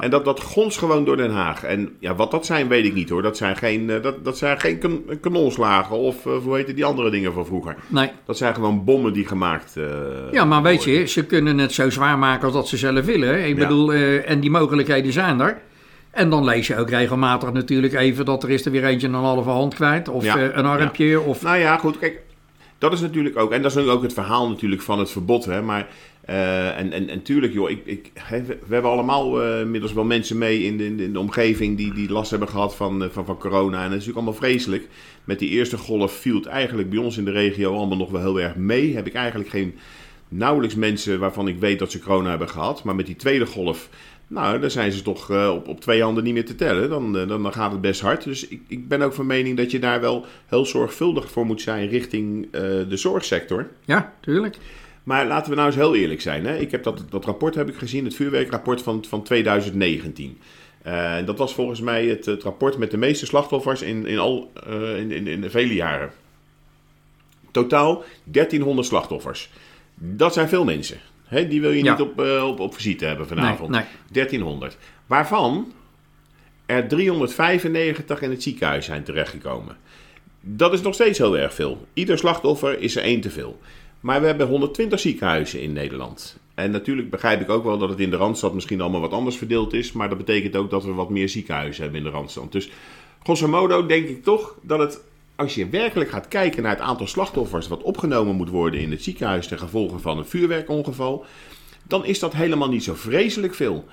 [0.00, 1.62] En dat, dat gonst gewoon door Den Haag.
[1.64, 3.22] En ja, wat dat zijn, weet ik niet hoor.
[3.22, 6.84] Dat zijn geen, eh, dat, dat zijn geen kan- kanonslagen of eh, hoe heet die
[6.84, 7.76] andere dingen van vroeger.
[7.88, 8.10] nee.
[8.24, 9.84] Dat zijn gewoon bommen die gemaakt eh
[10.32, 10.94] Ja, maar weet worden.
[10.94, 13.44] je, ze kunnen het zo zwaar maken als dat ze zelf willen.
[13.48, 13.62] Ik Ja.
[13.68, 15.60] bedoel, en die mogelijkheden zijn er.
[16.10, 19.14] En dan lees je ook regelmatig natuurlijk even dat er is er weer eentje een
[19.14, 20.08] halve hand kwijt.
[20.08, 20.38] Of Ja.
[20.38, 21.20] een armpje.
[21.20, 22.20] Of, Nou ja, goed, kijk,
[22.78, 25.62] dat is natuurlijk ook, en dat is ook het verhaal natuurlijk van het verbod, hè,
[25.62, 25.86] maar,
[26.24, 28.10] eh, en, en, en tuurlijk, joh, ik, ik,
[28.66, 31.76] we, hebben allemaal eh, inmiddels wel mensen mee in de, in de, in de omgeving
[31.76, 34.50] die, die last hebben gehad van, eh, van, van corona, en dat is natuurlijk allemaal
[34.50, 34.88] vreselijk.
[35.24, 38.20] Met die eerste golf viel het eigenlijk bij ons in de regio allemaal nog wel
[38.20, 39.74] heel erg mee, heb ik eigenlijk geen,
[40.28, 43.88] nauwelijks mensen waarvan ik weet dat ze corona hebben gehad, maar met die tweede golf...
[44.26, 46.88] Nou, dan zijn ze toch op, op twee handen niet meer te tellen.
[46.88, 48.24] Dan, dan, dan gaat het best hard.
[48.24, 51.60] Dus ik, ik ben ook van mening dat je daar wel heel zorgvuldig voor moet
[51.60, 52.50] zijn richting
[52.88, 53.68] de zorgsector.
[53.84, 54.58] ja, tuurlijk.
[55.04, 56.46] Maar laten we nou eens heel eerlijk zijn.
[56.46, 56.56] Hè?
[56.56, 60.38] Ik heb dat, dat rapport heb ik gezien, het vuurwerkrapport van, van 2019.
[60.82, 64.50] Eh, dat was volgens mij het, het rapport met de meeste slachtoffers in, in, al,
[64.66, 66.10] eh, in, in, in vele jaren.
[67.50, 69.50] Totaal 1300 slachtoffers.
[69.94, 70.98] Dat zijn veel mensen.
[71.24, 71.48] Hè?
[71.48, 71.90] Die wil je Ja.
[71.92, 73.70] niet op, eh, op, op visite hebben vanavond.
[73.70, 74.76] Nee, 1300.
[75.06, 75.72] Waarvan
[76.66, 79.76] er 395 in het ziekenhuis zijn terechtgekomen.
[80.40, 81.86] Dat is nog steeds heel erg veel.
[81.94, 83.60] Ieder slachtoffer is er één te veel.
[84.04, 86.38] Maar we hebben 120 ziekenhuizen in Nederland.
[86.54, 89.36] En natuurlijk begrijp ik ook wel dat het in de Randstad misschien allemaal wat anders
[89.36, 89.92] verdeeld is.
[89.92, 92.52] Maar dat betekent ook dat we wat meer ziekenhuizen hebben in de Randstad.
[92.52, 92.70] Dus
[93.22, 95.00] grosso modo denk ik toch dat het,
[95.36, 99.02] als je werkelijk gaat kijken naar het aantal slachtoffers wat opgenomen moet worden in het
[99.02, 101.24] ziekenhuis ten gevolge van een vuurwerkongeval,
[101.82, 103.84] dan is dat helemaal niet zo vreselijk veel.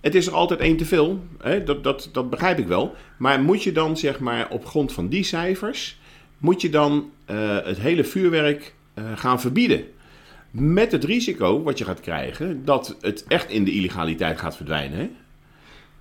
[0.00, 1.64] Het is er altijd één te veel, hè?
[1.64, 2.94] Dat, dat, dat begrijp ik wel.
[3.18, 5.98] Maar moet je dan, zeg maar, op grond van die cijfers,
[6.38, 8.74] moet je dan eh, het hele vuurwerk
[9.14, 9.84] gaan verbieden?
[10.50, 14.98] Met het risico wat je gaat krijgen, dat het echt in de illegaliteit gaat verdwijnen.
[14.98, 15.08] Hè?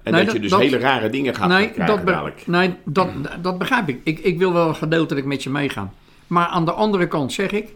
[0.03, 2.47] En Nee, dat, je dus dat- hele rare dingen gaat nee, krijgen dat, dadelijk.
[2.47, 3.09] nee dat,
[3.41, 3.99] dat begrijp ik.
[4.03, 4.19] ik.
[4.19, 5.93] Ik wil wel gedeeltelijk met je meegaan.
[6.27, 7.67] Maar aan de andere kant zeg ik,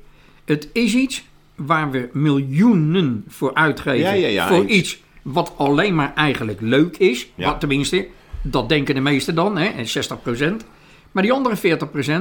[0.45, 1.23] het is iets
[1.55, 3.99] waar we miljoenen voor uitgeven.
[3.99, 4.71] Ja, ja, ja, voor eens.
[4.71, 7.27] iets wat alleen maar eigenlijk leuk is.
[7.35, 8.07] Wat, tenminste,
[8.41, 10.65] dat denken de meesten dan, hè, en 60%.
[11.13, 11.59] Maar die andere 40%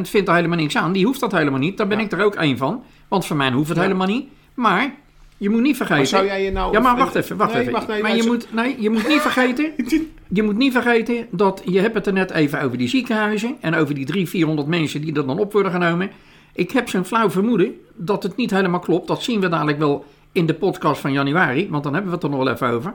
[0.02, 0.92] vindt er helemaal niks aan.
[0.92, 1.76] Die hoeft dat helemaal niet.
[1.76, 2.04] Daar ben Ja.
[2.04, 2.82] ik er ook één van.
[3.08, 3.82] Want voor mij hoeft het Ja.
[3.82, 4.28] helemaal niet.
[4.54, 4.94] Maar
[5.36, 5.96] je moet niet vergeten...
[5.96, 6.72] Maar zou jij je nou...
[6.72, 7.72] Ja, maar wacht even, wacht Nee, even.
[7.72, 9.72] wacht, nee, maar je moet, nee, je moet niet vergeten...
[10.34, 13.56] Je moet niet vergeten dat je hebt het er net even over die ziekenhuizen...
[13.60, 16.10] en over die 300, 400 mensen die er dan op worden genomen.
[16.52, 19.08] Ik heb zo'n flauw vermoeden dat het niet helemaal klopt.
[19.08, 21.68] Dat zien we dadelijk wel in de podcast van januari...
[21.70, 22.94] want dan hebben we het er nog wel even over.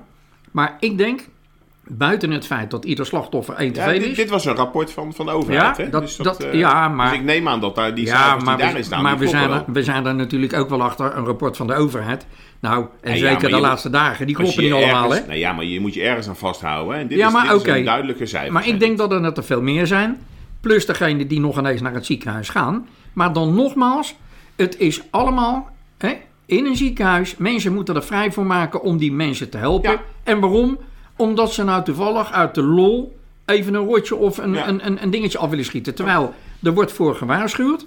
[0.52, 1.22] Maar ik denk
[1.90, 4.16] buiten het feit dat ieder slachtoffer één te Ja, veel dit, is.
[4.16, 5.78] dit was een rapport van, van de overheid.
[5.78, 5.90] Ja, hè?
[5.90, 8.38] dat- dus dat- eh, ja, maar- Dus ik neem aan dat daar die ja, maar,
[8.40, 11.18] die daarin we, staan, maar we, zijn er, we zijn er natuurlijk ook wel achter
[11.18, 12.26] een rapport van de overheid.
[12.60, 15.20] Nou, en Ja, zeker de laatste dagen, die kloppen niet allemaal, hè?
[15.28, 16.96] Nee, ja, maar je moet je ergens aan vasthouden.
[16.96, 17.02] hè.
[17.02, 17.84] En dit Ja, is, maar oké.
[17.84, 18.54] duidelijke cijfer.
[18.54, 20.18] Maar ik denk dat er net er veel meer zijn.
[20.62, 22.88] Plus degene die nog ineens naar het ziekenhuis gaan.
[23.14, 24.16] Maar dan nogmaals,
[24.56, 26.14] het is allemaal hè,
[26.46, 27.36] in een ziekenhuis.
[27.38, 29.92] Mensen moeten er vrij voor maken om die mensen te helpen.
[29.92, 30.02] Ja.
[30.24, 30.78] En waarom?
[31.18, 34.68] Omdat ze nou toevallig uit de lol even een rotje of een, Ja.
[34.68, 35.96] een, een, een dingetje af willen schieten.
[35.96, 37.86] Terwijl er wordt voor gewaarschuwd.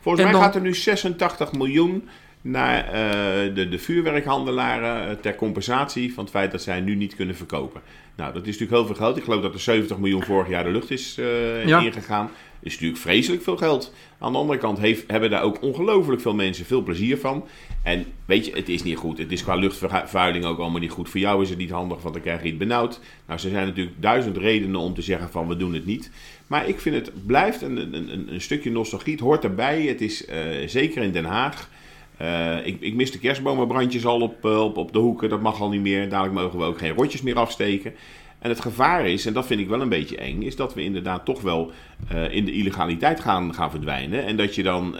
[0.00, 2.08] Volgens en mij dan- gaat er nu 86 miljoen
[2.42, 7.14] naar eh, de, de vuurwerkhandelaren eh, ter compensatie van het feit dat zij nu niet
[7.16, 7.80] kunnen verkopen.
[8.16, 9.16] Nou, dat is natuurlijk heel veel geld.
[9.16, 11.80] Ik geloof dat er 70 miljoen vorig jaar de lucht is eh, Ja.
[11.80, 12.26] ingegaan.
[12.26, 13.94] Dat is natuurlijk vreselijk veel geld.
[14.18, 17.44] Aan de andere kant heeft, hebben daar ook ongelooflijk veel mensen veel plezier van.
[17.82, 19.18] En weet je, het is niet goed.
[19.18, 21.08] Het is qua luchtvervuiling ook allemaal niet goed.
[21.08, 23.00] Voor jou is het niet handig, want dan krijg je het benauwd.
[23.26, 26.10] Nou, er zijn natuurlijk duizend redenen om te zeggen van we doen het niet.
[26.46, 29.12] Maar ik vind het blijft een, een, een, een stukje nostalgie.
[29.12, 29.82] Het hoort erbij.
[29.82, 30.24] Het is
[30.66, 31.68] zeker in Den Haag.
[32.18, 35.28] Eh, ik, ik mis de kerstbomenbrandjes al op, eh, op, op de hoeken.
[35.28, 36.08] Dat mag al niet meer.
[36.08, 37.94] Dadelijk mogen we ook geen rotjes meer afsteken.
[38.38, 40.82] En het gevaar is, en dat vind ik wel een beetje eng, is dat we
[40.82, 41.72] inderdaad toch wel
[42.08, 44.26] eh, in de illegaliteit gaan, gaan verdwijnen.
[44.26, 44.96] En dat je dan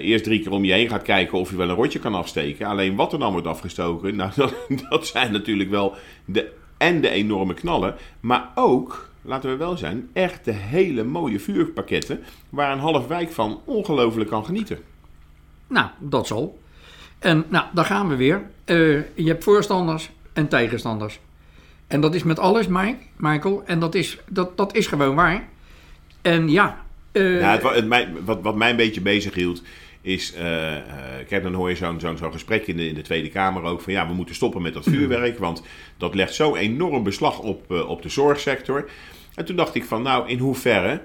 [0.00, 2.66] eerst drie keer om je heen gaat kijken of je wel een rotje kan afsteken.
[2.66, 4.54] Alleen wat er dan wordt afgestoken, nou, dat,
[4.88, 7.94] dat zijn natuurlijk wel de, en de enorme knallen.
[8.20, 12.20] Maar ook, laten we wel zijn, echt de hele mooie vuurpakketten.
[12.50, 14.78] Waar een half wijk van ongelooflijk kan genieten.
[15.68, 16.58] Nou, dat zal.
[17.18, 18.42] En nou, daar gaan we weer.
[18.64, 18.76] Eh,
[19.14, 21.20] je hebt voorstanders en tegenstanders.
[21.86, 23.62] En dat is met alles, Mike, Michael.
[23.66, 25.48] En dat is, dat, dat is gewoon waar.
[26.22, 26.86] En ja.
[27.12, 27.88] Ja, het,
[28.24, 29.62] wat, wat mij een beetje bezig hield,
[30.00, 30.34] is.
[30.34, 30.82] eh, eh,
[31.28, 33.80] kijk, dan hoor je zo'n zo'n zo'n gesprek in de, in de Tweede Kamer ook.
[33.80, 35.38] van ja, we moeten stoppen met dat vuurwerk.
[35.38, 35.62] Want
[35.96, 38.90] dat legt zo enorm beslag op, op de zorgsector.
[39.34, 41.00] En toen dacht ik van, nou, in hoeverre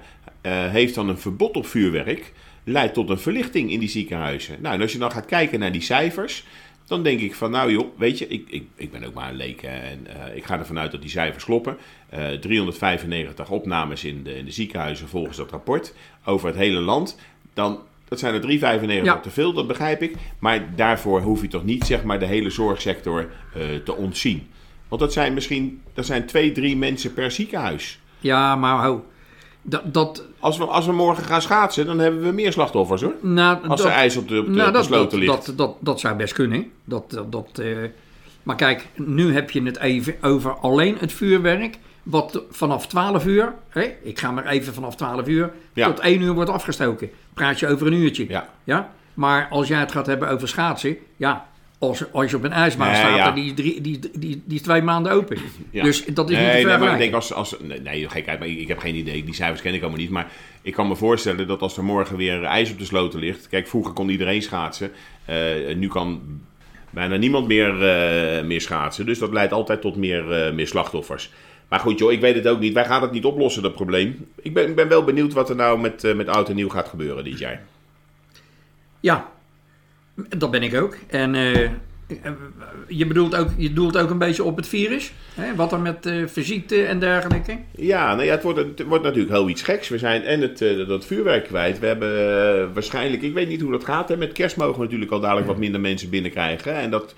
[0.48, 2.32] heeft dan een verbod op vuurwerk.
[2.64, 4.56] Leidt tot een verlichting in die ziekenhuizen?
[4.60, 6.44] Nou, en als je dan gaat kijken naar die cijfers.
[6.86, 9.36] Dan denk ik van, nou joh, weet je, ik, ik, ik ben ook maar een
[9.36, 9.62] leek.
[9.62, 11.76] hè, En eh, ik ga ervan uit dat die cijfers kloppen.
[12.08, 15.94] Eh 395 opnames in de, in de ziekenhuizen volgens dat rapport.
[16.24, 17.18] Over het hele land.
[17.54, 19.20] Dan, dat zijn er 395 Ja.
[19.20, 20.14] te veel, dat begrijp ik.
[20.38, 24.46] Maar daarvoor hoef je toch niet, zeg maar, de hele zorgsector eh, te ontzien.
[24.88, 27.98] Want dat zijn misschien, dat zijn twee, drie mensen per ziekenhuis.
[28.20, 29.04] ja, maar ho.
[29.66, 33.14] Dat, dat, Als we, als we morgen gaan schaatsen, dan hebben we meer slachtoffers hoor.
[33.20, 35.46] nou, Als dat, er ijs op de, op de, nou, op de dat, sloten ligt.
[35.46, 36.70] dat, dat, dat zou best kunnen.
[36.84, 37.76] Dat, dat, eh,
[38.42, 41.78] maar kijk, nu heb je het even over alleen het vuurwerk.
[42.02, 45.86] Wat vanaf 12 uur, hè, ik ga maar even vanaf 12 uur, Ja.
[45.86, 47.10] tot 1 uur wordt afgestoken.
[47.34, 48.24] Praat je over een uurtje.
[48.28, 48.48] Ja.
[48.64, 48.90] Ja?
[49.14, 51.46] Maar als jij het gaat hebben over schaatsen, ja,
[51.88, 53.28] als, als je op een ijsbaan Nee, staat, ja.
[53.28, 55.38] en die, is drie, die, die, die is twee maanden open.
[55.70, 55.82] Ja.
[55.82, 58.38] Dus dat is nee, niet te nee, maar ik denk als, als nee, nee gekheid,
[58.38, 59.24] maar ik, ik heb geen idee.
[59.24, 60.10] Die cijfers ken ik allemaal niet.
[60.10, 60.30] Maar
[60.62, 63.48] ik kan me voorstellen dat als er morgen weer ijs op de sloten ligt.
[63.48, 64.90] Kijk, vroeger kon iedereen schaatsen.
[65.24, 65.36] Eh,
[65.76, 66.20] nu kan
[66.90, 69.06] bijna niemand meer, eh, meer schaatsen.
[69.06, 71.30] Dus dat leidt altijd tot meer, eh, meer slachtoffers.
[71.68, 72.72] Maar goed, joh, ik weet het ook niet.
[72.72, 74.28] Wij gaan het niet oplossen, dat probleem.
[74.42, 77.24] Ik ben, ben wel benieuwd wat er nou met, met oud en nieuw gaat gebeuren
[77.24, 77.62] dit jaar.
[79.00, 79.32] Ja,
[80.14, 80.96] dat ben ik ook.
[81.06, 81.70] En eh,
[82.88, 85.12] je, bedoelt ook, je doelt ook een beetje op het virus.
[85.34, 85.54] Hè?
[85.54, 87.58] Wat er met eh visite en dergelijke.
[87.70, 89.88] Ja, nou ja, het wordt, het wordt natuurlijk heel iets geks.
[89.88, 91.78] We zijn en het, eh, dat vuurwerk kwijt.
[91.78, 94.08] We hebben eh, waarschijnlijk, ik weet niet hoe dat gaat.
[94.08, 94.16] Hè.
[94.16, 96.74] Met kerst mogen we natuurlijk al dadelijk wat minder mensen binnenkrijgen.
[96.74, 97.14] En dat,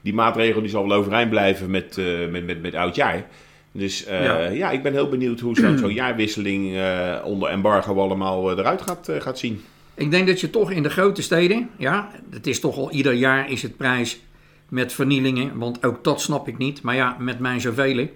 [0.00, 3.26] die maatregel die zal wel overeind blijven met, eh, met, met, met oudjaar.
[3.72, 4.48] Dus eh, Ja.
[4.48, 4.70] ja.
[4.70, 9.20] ik ben heel benieuwd hoe zo'n jaarwisseling eh, onder embargo allemaal eh, eruit gaat, eh,
[9.20, 9.64] gaat zien.
[10.00, 13.12] Ik denk dat je toch in de grote steden, ja, het is toch al ieder
[13.12, 14.20] jaar is het prijs
[14.68, 16.82] met vernielingen, want ook dat snap ik niet.
[16.82, 18.08] Maar ja, met mijn zoveel.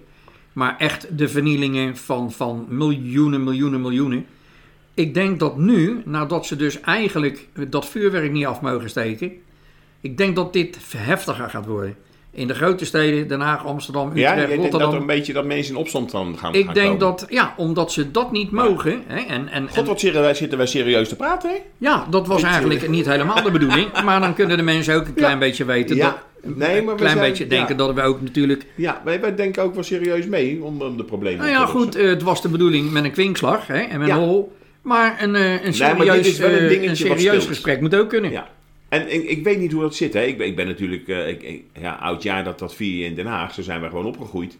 [0.53, 4.25] Maar echt de vernielingen van, van miljoenen, miljoenen, miljoenen.
[4.93, 9.31] Ik denk dat nu, nadat ze dus eigenlijk dat vuurwerk niet af mogen steken,
[10.01, 11.95] ik denk dat dit heftiger gaat worden.
[12.35, 14.93] In de grote steden, Den Haag, Amsterdam, Ja, Utrecht, ik denk dat Rotterdam.
[14.93, 16.99] er een beetje dat mensen in opstand dan gaan Ik gaan denk komen.
[16.99, 19.03] dat, ja, omdat ze dat niet mogen.
[19.07, 21.55] Hè, en, en, God, wat zitten wij, zitten wij serieus te praten, hè?
[21.77, 23.87] ja, dat was eigenlijk niet helemaal de bedoeling.
[24.05, 25.95] Maar dan kunnen de mensen ook een klein beetje weten.
[25.95, 27.83] Ja, dat, nee, maar een klein zijn- beetje denken ja.
[27.85, 28.65] dat we ook natuurlijk.
[28.75, 31.95] Ja, wij, wij denken ook wel serieus mee om, om de problemen Nou ja, goed,
[31.95, 34.15] eh, het was de bedoeling met een kwinkslag hè, en met Ja.
[34.15, 34.55] een hol.
[34.81, 37.95] Maar een, eh, een maar serieus, dit is wel een dingetje wat serieus gesprek moet
[37.95, 38.31] ook kunnen.
[38.31, 38.47] Ja.
[38.89, 40.13] En ik, ik weet niet hoe dat zit.
[40.13, 40.21] Hè.
[40.21, 43.25] Ik, ben, ik ben natuurlijk, eh, ik, ja, oud jaar dat dat vier in Den
[43.25, 43.53] Haag.
[43.53, 44.57] Zo zijn wij gewoon opgegroeid.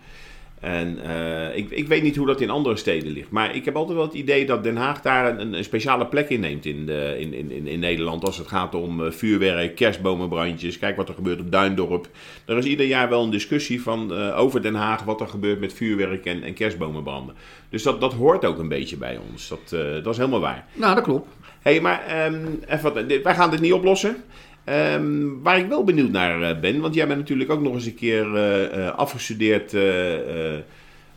[0.60, 3.30] En eh, ik, ik weet niet hoe dat in andere steden ligt.
[3.30, 6.30] Maar ik heb altijd wel het idee dat Den Haag daar een, een speciale plek
[6.30, 8.26] in neemt in, in, in, in Nederland.
[8.26, 10.80] Als het gaat om eh, vuurwerk, kerstbomenbrandjes.
[10.80, 12.08] Kijk wat er gebeurt op Duindorp.
[12.46, 15.04] Er is ieder jaar wel een discussie van, over Den Haag.
[15.04, 17.36] Wat er gebeurt met vuurwerk en, en kerstbomenbranden.
[17.70, 19.48] Dus dat, dat hoort ook een beetje bij ons.
[19.48, 19.70] Dat,
[20.04, 20.66] dat is helemaal waar.
[20.74, 21.28] Nou, dat klopt.
[21.66, 22.36] Hé, hey, maar ehm,
[22.68, 24.16] even wat, dit- wij gaan dit niet oplossen.
[24.64, 27.86] Ehm, waar ik wel benieuwd naar eh, ben, want jij bent natuurlijk ook nog eens
[27.86, 29.74] een keer eh, eh, afgestudeerd.
[29.74, 30.54] eh, eh,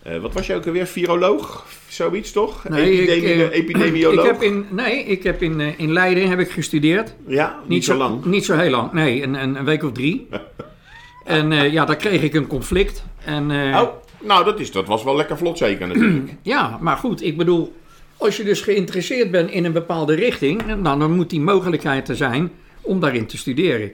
[0.03, 0.87] eh, wat was je ook alweer?
[0.87, 1.67] Viroloog?
[1.89, 2.69] Zoiets toch?
[2.69, 4.25] Nee, ik, eh, epidemioloog?
[4.25, 7.15] Ik heb in, nee, ik heb in, eh, in Leiden heb ik gestudeerd.
[7.27, 8.25] Ja, niet, zo lang.
[8.25, 8.93] Niet zo heel lang.
[8.93, 10.29] Nee, een, een, een week of drie.
[11.25, 13.05] en eh, ja, daar kreeg ik een conflict.
[13.25, 13.89] En, eh, Oh,
[14.27, 16.35] nou, dat, is, dat was wel lekker vlot zeker natuurlijk.
[16.43, 17.77] Ja, maar goed, ik bedoel,
[18.19, 22.17] als je dus geïnteresseerd bent in een bepaalde richting, nou, dan moet die mogelijkheid er
[22.17, 22.51] zijn
[22.81, 23.93] om daarin te studeren.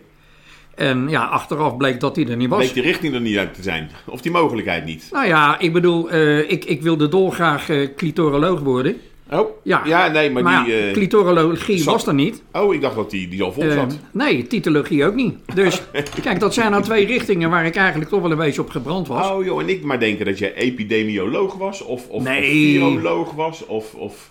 [0.74, 2.58] En ja, achteraf bleek dat die er niet was.
[2.58, 3.90] Bleek die richting er niet uit te zijn.
[4.06, 5.08] Of die mogelijkheid niet.
[5.12, 8.96] Nou ja, ik bedoel, eh, ik, ik wilde dolgraag eh clitoroloog worden.
[9.40, 10.74] Oh, Ja, ja nee, maar, Maar, die...
[10.74, 12.42] ja, eh, clitorologie zat- was er niet.
[12.52, 13.98] oh, ik dacht dat die, die al vol Eh, zat.
[14.12, 15.34] nee, titologie ook niet.
[15.54, 15.82] Dus
[16.22, 19.08] kijk, dat zijn nou twee richtingen waar ik eigenlijk toch wel een beetje op gebrand
[19.08, 19.30] was.
[19.30, 22.38] Oh joh, en ik maar denken dat jij epidemioloog was, of, of, Nee.
[22.40, 22.46] of
[22.90, 23.94] viroloog was, of...
[23.94, 24.30] of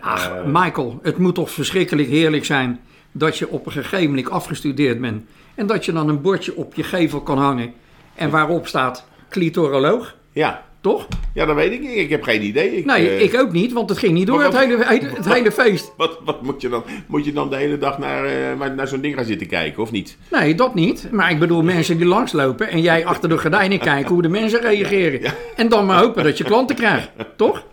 [0.00, 2.80] Ach, eh, Michael, het moet toch verschrikkelijk heerlijk zijn
[3.12, 5.24] dat je op een gegeven moment afgestudeerd bent.
[5.54, 7.72] En dat je dan een bordje op je gevel kan hangen
[8.14, 10.66] en waarop staat clitoroloog, ja.
[10.88, 11.06] Toch?
[11.34, 11.96] ja, dat weet ik niet.
[11.96, 12.76] Ik heb geen idee.
[12.76, 15.52] Ik, Nee, eh, ik ook niet, want het ging niet door het hele, het hele
[15.52, 15.92] feest.
[15.96, 16.84] Wat, wat moet je dan?
[17.06, 19.82] Moet je dan de hele dag naar, eh, maar naar zo'n ding gaan zitten kijken,
[19.82, 20.16] of niet?
[20.30, 21.08] Nee, dat niet.
[21.10, 24.60] Maar ik bedoel mensen die langslopen en jij achter de gordijnen kijken hoe de mensen
[24.60, 25.32] reageren.
[25.56, 27.64] En dan maar hopen dat je klanten krijgt, toch?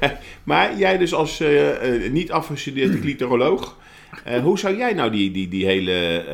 [0.44, 3.76] Maar jij dus als eh, niet afgestudeerde clitoroloog,
[4.42, 6.24] hoe zou jij nou die, die, die hele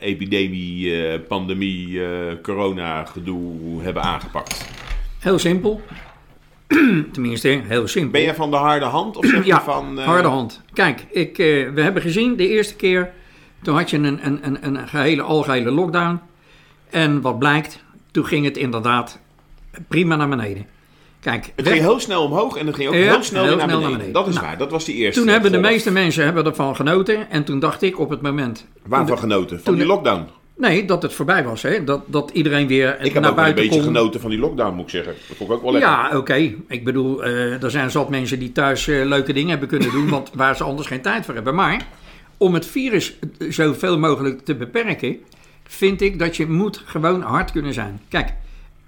[0.00, 2.00] epidemie, pandemie,
[2.42, 4.64] corona gedoe hebben aangepakt?
[5.20, 5.80] Heel simpel.
[7.12, 8.10] Tenminste, heel simpel.
[8.10, 9.98] Ben je van de harde hand of zeg je Ja, van...
[9.98, 10.62] eh, harde hand.
[10.72, 13.12] Kijk, ik, eh, we hebben gezien de eerste keer,
[13.62, 16.20] toen had je een, een, een, een gehele algehele lockdown.
[16.90, 19.18] En wat blijkt, toen ging het inderdaad
[19.88, 20.66] prima naar beneden.
[21.20, 23.68] Kijk, Het ging heel snel omhoog en het ging ook Ja, heel snel heel naar
[23.68, 24.12] snel naar beneden.
[24.12, 26.76] Dat is Nou, waar, dat was die eerste toen hebben de meeste mensen hebben ervan
[26.76, 27.30] genoten.
[27.30, 28.66] En toen dacht ik op het moment...
[28.86, 29.56] Waarvan genoten?
[29.56, 30.26] Van toen die lockdown.
[30.60, 31.62] Nee, dat het voorbij was.
[31.62, 31.84] Hè?
[31.84, 33.82] Dat, dat iedereen weer Ik heb naar ook een beetje kon.
[33.82, 35.14] genoten van die lockdown, moet ik zeggen.
[35.28, 35.90] Dat vond ik ook wel lekker.
[35.90, 36.54] Ja, oké.
[36.68, 40.08] Ik bedoel, eh, er zijn zat mensen die thuis eh, leuke dingen hebben kunnen doen,
[40.08, 41.54] want waar ze anders geen tijd voor hebben.
[41.54, 41.86] Maar
[42.36, 45.16] om het virus eh, zoveel mogelijk te beperken,
[45.64, 48.00] vind ik dat je moet gewoon hard kunnen zijn.
[48.08, 48.32] Kijk,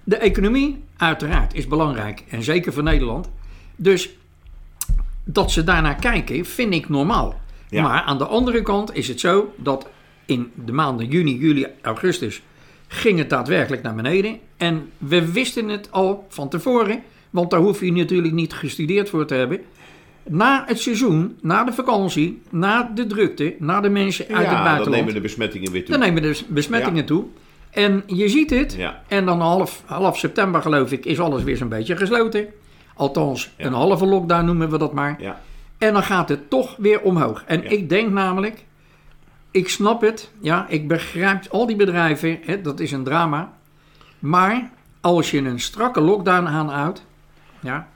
[0.04, 2.22] de economie, uiteraard, is belangrijk.
[2.28, 3.30] En zeker voor Nederland.
[3.76, 4.10] Dus
[5.24, 7.40] dat ze daarnaar kijken, vind ik normaal.
[7.68, 7.82] Ja.
[7.82, 9.86] Maar aan de andere kant is het zo dat
[10.26, 12.42] in de maanden juni, juli, augustus
[12.92, 14.38] ging het daadwerkelijk naar beneden.
[14.56, 19.26] En we wisten het al van tevoren, want daar hoef je natuurlijk niet gestudeerd voor
[19.26, 19.60] te hebben.
[20.28, 24.54] Na het seizoen, na de vakantie, na de drukte, na de mensen uit het ja,
[24.54, 25.90] dan buitenland, nemen de besmettingen weer toe.
[25.90, 27.24] dan nemen de besmettingen toe.
[27.70, 28.74] En je ziet het.
[28.74, 29.02] Ja.
[29.08, 32.46] En dan half, half september geloof ik is alles weer zo'n beetje gesloten.
[32.94, 35.16] Althans, een halve lockdown noemen we dat maar.
[35.20, 35.40] Ja.
[35.78, 37.44] En dan gaat het toch weer omhoog.
[37.46, 38.64] En ik denk namelijk,
[39.52, 40.30] ik snap het.
[40.40, 42.38] Ja, ik begrijp al die bedrijven.
[42.42, 43.52] Hè, dat is een drama.
[44.18, 47.04] Maar als je een strakke lockdown aanhoudt,
[47.60, 47.88] ja,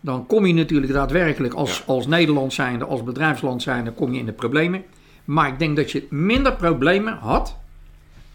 [0.00, 1.84] dan kom je natuurlijk daadwerkelijk als, Ja.
[1.86, 4.84] als Nederland zijnde, als bedrijfsland zijnde, kom je in de problemen.
[5.24, 7.56] Maar ik denk dat je minder problemen had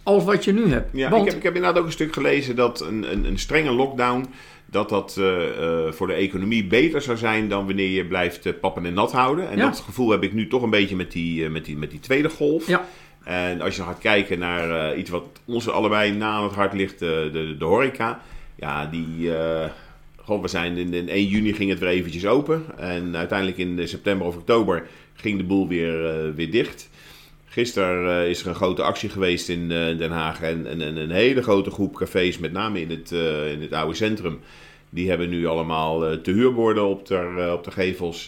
[0.04, 0.90] als wat je nu hebt.
[0.94, 3.40] Ja, Want, ik, heb, ik heb inderdaad ook een stuk gelezen dat een, een, een
[3.40, 4.26] strenge lockdown...
[4.66, 8.54] dat dat eh, eh, voor de economie beter zou zijn dan wanneer je blijft eh,
[8.62, 9.50] pappen en nat houden.
[9.50, 9.66] En Ja.
[9.66, 12.30] dat gevoel heb ik nu toch een beetje met die, met die, met die tweede
[12.30, 12.68] golf.
[12.68, 12.86] Ja.
[13.24, 17.00] En als je gaat kijken naar iets wat ons allebei na aan het hart ligt,
[17.00, 18.22] de, de horeca.
[18.56, 19.32] Ja, die...
[20.16, 22.64] Goh, we zijn in, in 1 juni ging het weer eventjes open.
[22.78, 26.90] En uiteindelijk in september of oktober ging de boel weer, weer dicht.
[27.56, 30.42] Gisteren eh, is er een grote actie geweest in eh, Den Haag.
[30.42, 33.74] En, en, en een hele grote groep cafés, met name in het, eh, in het
[33.74, 34.40] oude centrum.
[34.90, 38.24] Die hebben nu allemaal te huurborden op de, op de gevels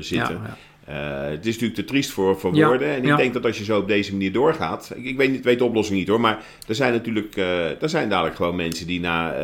[0.00, 0.40] zitten.
[0.42, 1.30] Ja, ja.
[1.30, 2.88] Het is natuurlijk te triest voor, voor Ja, woorden.
[2.88, 3.16] En ik ja.
[3.16, 4.92] denk dat als je zo op deze manier doorgaat.
[4.94, 6.20] Ik, ik weet, niet, weet de oplossing niet hoor.
[6.20, 7.36] Maar er zijn natuurlijk.
[7.36, 9.34] eh, er zijn dadelijk gewoon mensen die na,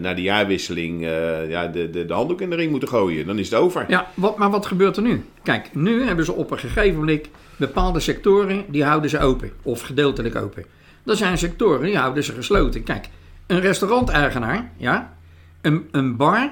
[0.00, 1.00] na de jaarwisseling.
[1.48, 3.26] ja, de, de, de handdoek in de ring moeten gooien.
[3.26, 3.84] Dan is het over.
[3.88, 5.24] Ja, wat, maar wat gebeurt er nu?
[5.42, 7.28] Kijk, nu hebben ze op een gegeven moment
[7.66, 9.52] bepaalde sectoren, die houden ze open.
[9.62, 10.64] Of gedeeltelijk open.
[11.06, 12.82] Er zijn sectoren, die houden ze gesloten.
[12.82, 13.08] Kijk,
[13.46, 15.12] een restauranteigenaar, ja,
[15.60, 16.50] een, een bar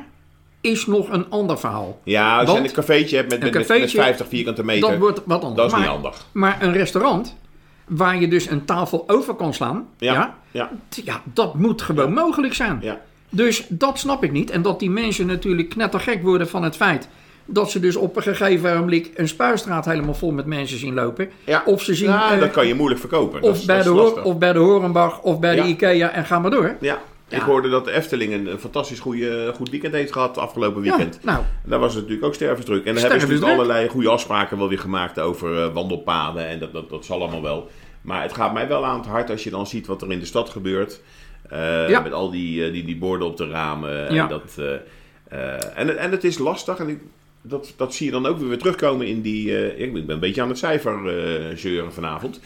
[0.61, 2.01] is nog een ander verhaal.
[2.05, 4.91] Ja, als je Want een cafeetje hebt met, met, met- cafeetje, met 50 vierkante meter.
[4.91, 5.57] Dat wordt wat anders.
[5.57, 6.27] dat is maar, niet handig.
[6.33, 7.37] Maar een restaurant,
[7.89, 10.35] waar je dus een tafel over kan slaan, Ja.
[10.51, 10.71] ja,
[11.05, 12.79] ja dat moet gewoon mogelijk zijn.
[12.83, 13.01] Ja.
[13.29, 14.51] Dus dat snap ik niet.
[14.51, 17.09] En dat die mensen natuurlijk knettergek worden van het feit
[17.45, 21.31] dat ze dus op een gegeven moment een spuistraat helemaal vol met mensen zien lopen.
[21.45, 21.63] Ja.
[21.67, 22.09] Of ze zien...
[22.09, 23.43] Ja, eh, dat kan je moeilijk verkopen.
[23.43, 25.63] Of, is- bij de of bij de Horenbach of bij Ja.
[25.63, 26.77] de Ikea en ga maar door.
[26.81, 26.99] Ja.
[27.29, 31.15] ik hoorde dat de Efteling een, een fantastisch goede, goed weekend heeft gehad afgelopen weekend.
[31.23, 32.85] Ja, nou, En daar was het natuurlijk ook stervensdruk.
[32.85, 36.47] En daar hebben ze dus allerlei goede afspraken wel weer gemaakt over eh, wandelpaden.
[36.49, 37.71] En dat, dat, dat zal allemaal wel.
[38.03, 40.19] Maar het gaat mij wel aan het hart als je dan ziet wat er in
[40.19, 41.01] de stad gebeurt.
[41.49, 42.01] Eh, Ja.
[42.01, 44.09] Met al die, eh, die, die borden op de ramen.
[44.09, 44.73] En, dat, eh,
[45.29, 46.79] eh, en, het- en het is lastig.
[46.79, 46.99] En ik,
[47.43, 49.57] dat, dat zie je dan ook weer terugkomen in die...
[49.57, 52.41] eh, ik ben een beetje aan het cijfer eh, zeuren vanavond.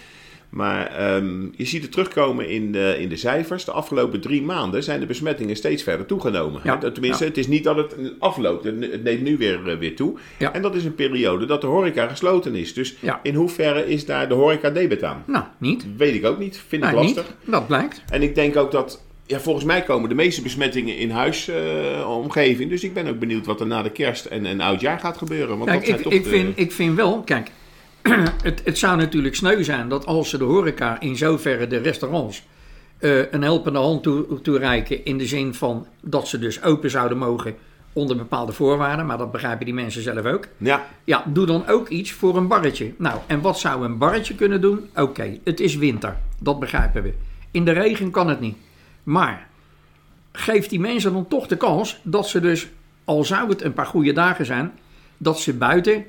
[0.49, 3.65] Maar ehm, je ziet het terugkomen in de, in de cijfers.
[3.65, 6.61] De afgelopen drie maanden zijn de besmettingen steeds verder toegenomen.
[6.65, 7.29] Ja, Tenminste, ja.
[7.31, 8.65] het is niet dat het afloopt.
[8.65, 10.19] Het neemt nu weer, eh, weer toe.
[10.39, 10.53] Ja.
[10.53, 12.75] En dat is een periode dat de horeca gesloten is.
[12.75, 13.21] Dus Ja.
[13.23, 15.23] in hoeverre is daar de horeca debet aan?
[15.27, 15.87] nou, niet.
[15.97, 16.63] Weet ik ook niet.
[16.69, 17.25] Vind ik lastig.
[17.45, 17.53] niet.
[17.53, 18.03] Dat blijkt.
[18.09, 19.05] En ik denk ook dat...
[19.27, 22.71] Ja, volgens mij komen de meeste besmettingen in huisomgeving.
[22.71, 25.59] dus ik ben ook benieuwd wat er na de kerst en, en oudjaar gaat gebeuren.
[25.59, 27.51] Want Kijk, dat zijn ik, toch ik, de- vind, ik vind wel, kijk,
[28.43, 32.43] het, het zou natuurlijk sneu zijn dat als ze de horeca in zoverre de restaurants
[32.99, 37.19] eh, een helpende hand toe, toereiken in de zin van dat ze dus open zouden
[37.19, 37.55] mogen
[37.93, 40.47] onder bepaalde voorwaarden, maar dat begrijpen die mensen zelf ook.
[40.57, 42.93] Ja, Ja, doe dan ook iets voor een barretje.
[42.99, 44.89] Nou, en wat zou een barretje kunnen doen?
[44.97, 47.13] Oké, het is winter, dat begrijpen we.
[47.51, 48.57] In de regen kan het niet.
[49.07, 49.47] Maar
[50.33, 52.69] geef die mensen dan toch de kans dat ze dus,
[53.05, 54.73] al zou het een paar goede dagen zijn,
[55.17, 56.05] dat ze buiten,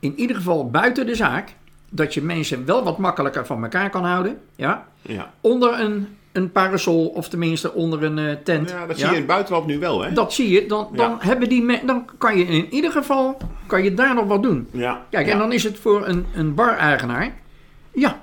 [0.00, 1.54] in ieder geval buiten de zaak,
[1.90, 4.40] dat je mensen wel wat makkelijker van elkaar kan houden.
[4.56, 5.32] Ja, ja.
[5.40, 8.70] onder een, een parasol of tenminste onder een eh, tent.
[8.70, 10.12] ja dat zie je in het buitenland nu wel, hè?
[10.12, 11.16] Dat zie je, dan, dan, Ja.
[11.20, 14.68] hebben die me- dan kan je in ieder geval kan je daar nog wat doen.
[14.70, 17.32] Ja, Kijk, en dan is het voor een, een bar-eigenaar,
[17.92, 18.20] ja,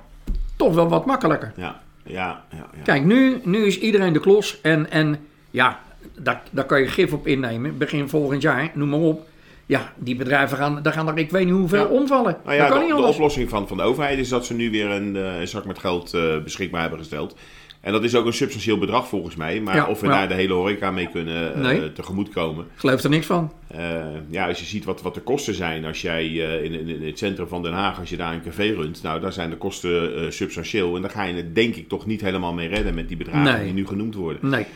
[0.56, 1.52] toch wel wat makkelijker.
[1.56, 2.56] Ja, ja, ja.
[2.56, 2.82] ja.
[2.84, 5.18] Kijk, nu, nu is iedereen de klos en, en
[5.50, 5.80] ja,
[6.18, 9.30] daar, daar kan je gif op innemen, begin volgend jaar, noem maar op.
[9.66, 12.36] Ja, die bedrijven gaan, daar gaan er ik weet niet hoeveel omvallen.
[12.44, 13.16] Nou ja, dat kan de, niet de anders.
[13.16, 15.78] oplossing van, van de overheid is dat ze nu weer een, eh, een zak met
[15.78, 17.36] geld eh, beschikbaar hebben gesteld.
[17.82, 19.60] En dat is ook een substantieel bedrag volgens mij.
[19.60, 20.12] Maar Ja, of we ja.
[20.12, 21.92] daar de hele horeca mee kunnen eh Nee.
[21.92, 22.64] tegemoetkomen.
[22.64, 23.52] Ik geloof er niks van.
[23.66, 27.06] Eh, ja, als je ziet wat, wat de kosten zijn als jij eh, in, in,
[27.06, 29.56] het centrum van Den Haag, als je daar een café runt, nou daar zijn de
[29.56, 30.96] kosten substantieel.
[30.96, 33.52] En daar ga je het denk ik toch niet helemaal mee redden met die bedragen
[33.52, 33.64] Nee.
[33.64, 34.50] die nu genoemd worden.
[34.50, 34.66] Nee.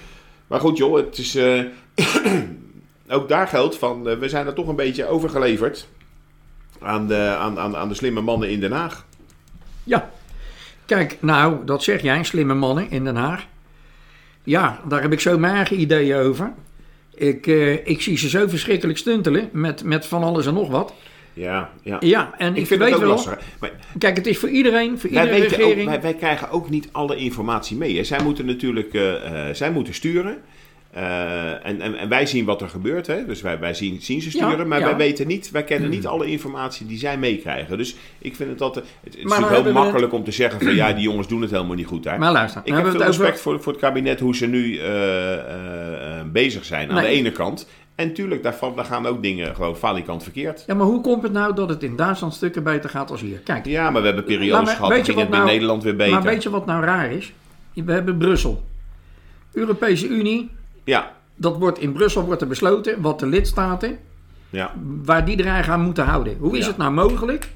[0.47, 1.39] Maar goed joh, het is,
[3.09, 5.89] ook daar geldt van, we zijn er toch een beetje overgeleverd
[6.81, 9.07] aan de, aan, aan, aan de slimme mannen in Den Haag.
[9.85, 10.11] Ja.
[10.87, 13.47] Kijk, nou, dat zeg jij, slimme mannen in Den Haag.
[14.43, 16.53] Ja, daar heb ik zo mijn eigen ideeën over.
[17.15, 20.95] Ik, eh, ik zie ze zo verschrikkelijk stuntelen met, met van alles en nog wat.
[21.33, 21.97] Ja, ja.
[22.01, 23.15] Ja, en ik, ik vind weet het ook wel.
[23.15, 23.39] lastig.
[23.61, 25.89] Maar Kijk, het is voor iedereen, voor iedere ook, regering.
[25.89, 27.97] wij, wij krijgen ook niet alle informatie mee.
[27.97, 28.05] Hè.
[28.05, 30.39] Zij moeten natuurlijk eh, eh, zij moeten sturen.
[30.97, 33.07] Eh, en, en, en wij zien wat er gebeurt.
[33.07, 33.27] Hè.
[33.27, 34.59] Dus wij, wij zien, zien ze sturen.
[34.59, 34.85] Ja, maar ja.
[34.85, 37.79] wij weten niet, wij kennen niet alle informatie die zij meekrijgen.
[37.79, 38.85] Dus ik vind het altijd.
[38.85, 41.51] Het, het is natuurlijk heel makkelijk om te zeggen van ja, die jongens doen het
[41.51, 42.19] helemaal niet goed daar.
[42.19, 46.27] Maar luister, Ik heb veel respect voor, voor het kabinet hoe ze nu eh, eh,
[46.33, 47.05] bezig zijn aan Nee.
[47.05, 47.69] de ene kant.
[47.95, 50.65] En tuurlijk, daar, gaan ook dingen gewoon falikant verkeerd.
[50.67, 53.39] Ja, maar hoe komt het nou dat het in Duitsland stukken beter gaat als hier?
[53.39, 56.13] Kijk, Ja, maar we hebben periodes gehad, dan ging het in nou- Nederland weer beter.
[56.13, 57.33] maar weet je wat nou raar is?
[57.75, 58.65] We hebben Brussel.
[59.53, 60.51] Europese Unie,
[60.87, 63.99] Ja, dat wordt in Brussel wordt er besloten wat de lidstaten,
[64.51, 64.75] ja.
[65.05, 66.37] waar die er aan moeten houden.
[66.39, 66.69] Hoe is Ja.
[66.69, 67.49] het nou mogelijk,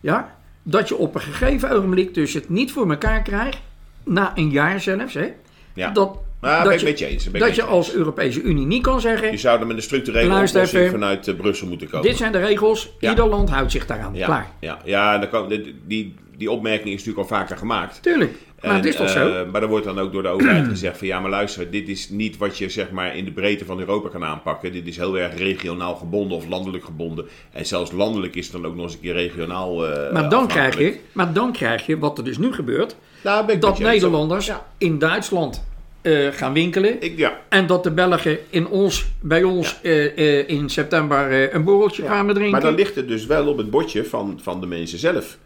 [0.00, 3.60] ja, dat je op een gegeven ogenblik dus het niet voor elkaar krijgt,
[4.04, 5.32] na een jaar zelfs, hè,
[5.74, 5.90] ja.
[5.90, 6.18] dat,
[6.50, 7.24] Ben dat ik je, met je eens.
[7.24, 7.70] ben ik dat met je eens.
[7.70, 11.34] als Europese Unie niet kan zeggen, Je zou er met een structurele oplossing vanuit eh,
[11.34, 12.06] Brussel moeten komen.
[12.08, 13.10] dit zijn de regels, Ja.
[13.10, 14.14] ieder land houdt zich daaraan.
[14.14, 14.50] ja, Klaar.
[14.60, 18.02] Ja, ja dan kan, die, die, die opmerking is natuurlijk al vaker gemaakt.
[18.02, 19.46] Tuurlijk, maar het En, is toch eh, zo?
[19.52, 22.08] Maar er wordt dan ook door de overheid gezegd van ja, maar luister, dit is
[22.08, 24.72] niet wat je zeg maar in de breedte van Europa kan aanpakken.
[24.72, 27.24] Dit is heel erg regionaal gebonden of landelijk gebonden.
[27.52, 29.86] En zelfs landelijk is het dan ook nog eens een keer regionaal.
[29.88, 32.96] eh, Maar dan, krijg je, maar dan krijg je wat er dus nu gebeurt.
[33.24, 33.78] Nou, dat.
[33.78, 34.66] Nederlanders Ja.
[34.78, 35.64] in Duitsland
[36.02, 37.02] eh, gaan winkelen.
[37.02, 37.40] Ik, ja.
[37.48, 42.34] En dat de Belgen in ons, bij ons eh, eh, in september een borreltje kwamen
[42.34, 42.52] drinken.
[42.52, 45.38] Maar dan ligt het dus wel op het bordje van, van de mensen zelf.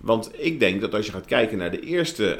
[0.00, 2.38] Want ik denk dat als je gaat kijken naar de eerste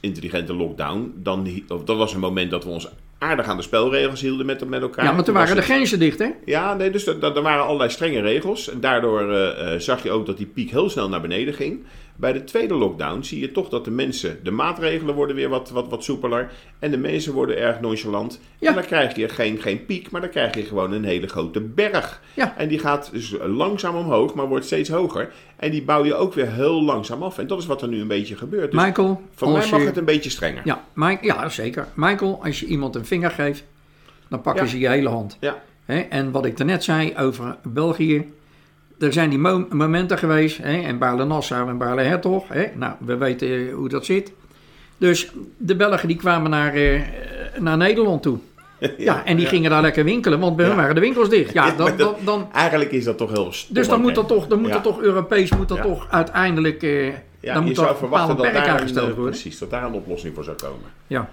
[0.00, 1.48] intelligente lockdown, dan,
[1.84, 5.04] dat was een moment dat we ons aardig aan de spelregels hielden met, met elkaar.
[5.04, 6.28] ja, maar toen waren de grenzen dicht, hè?
[6.44, 8.70] Ja, nee, dus er er waren allerlei strenge regels.
[8.70, 11.84] En daardoor zag je ook dat die piek heel snel naar beneden ging.
[12.16, 15.70] Bij de tweede lockdown zie je toch dat de mensen, de maatregelen worden weer wat,
[15.70, 16.50] wat, wat soepeler.
[16.78, 18.40] En de mensen worden erg nonchalant.
[18.58, 18.68] Ja.
[18.68, 21.60] En dan krijg je geen, geen piek, maar dan krijg je gewoon een hele grote
[21.60, 22.20] berg.
[22.34, 22.54] Ja.
[22.56, 25.32] En die gaat dus langzaam omhoog, maar wordt steeds hoger.
[25.56, 27.38] En die bouw je ook weer heel langzaam af.
[27.38, 28.70] En dat is wat er nu een beetje gebeurt.
[28.72, 30.62] Dus Michael, voor mij mag je- het een beetje strenger.
[30.64, 31.86] Ja, Mi- ja, zeker.
[31.94, 33.64] Michael, als je iemand een vinger geeft,
[34.28, 34.70] dan pakken Ja.
[34.70, 35.36] ze je hele hand.
[35.40, 35.62] Ja.
[36.08, 38.26] En wat ik daarnet zei over België.
[38.98, 42.44] Er zijn die mo- momenten geweest, hè, en Baarle-Nassau en Baarle-Hertog.
[42.74, 44.32] Nou, we weten eh, hoe dat zit.
[44.98, 47.00] Dus de Belgen die kwamen naar, eh,
[47.58, 48.38] naar Nederland toe.
[48.98, 50.70] Ja, en die gingen daar lekker winkelen, want bij Ja.
[50.70, 51.52] hun waren de winkels dicht.
[51.52, 53.74] Ja, dan, dan, dan, Eigenlijk is dat toch heel stom.
[53.74, 57.18] dus dan moet dat toch, dan moet dat toch Europees, moet dat toch uiteindelijk, Ja,
[57.40, 59.14] dan je moet zou verwachten dat daar, een, worden.
[59.24, 60.90] precies, dat daar een oplossing voor zou komen.
[61.06, 61.30] Ja.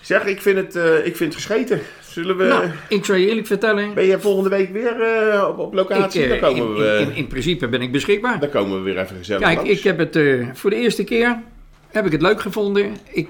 [0.00, 0.74] Zeg, ik vind het,
[1.04, 1.80] ik vind het gescheten.
[2.16, 2.44] Zullen we...
[2.44, 5.78] Nou, ik zal je eerlijk vertellen, Ben je volgende week weer eh, op, op ik,
[5.78, 6.22] locatie?
[6.22, 8.40] eh, dan, komen in, we, in, in, in principe ben ik beschikbaar.
[8.40, 9.70] dan komen we weer even gezellig Kijk, langs.
[9.70, 11.42] ik heb het eh, voor de eerste keer
[11.88, 12.96] heb ik het leuk gevonden.
[13.10, 13.28] Ik,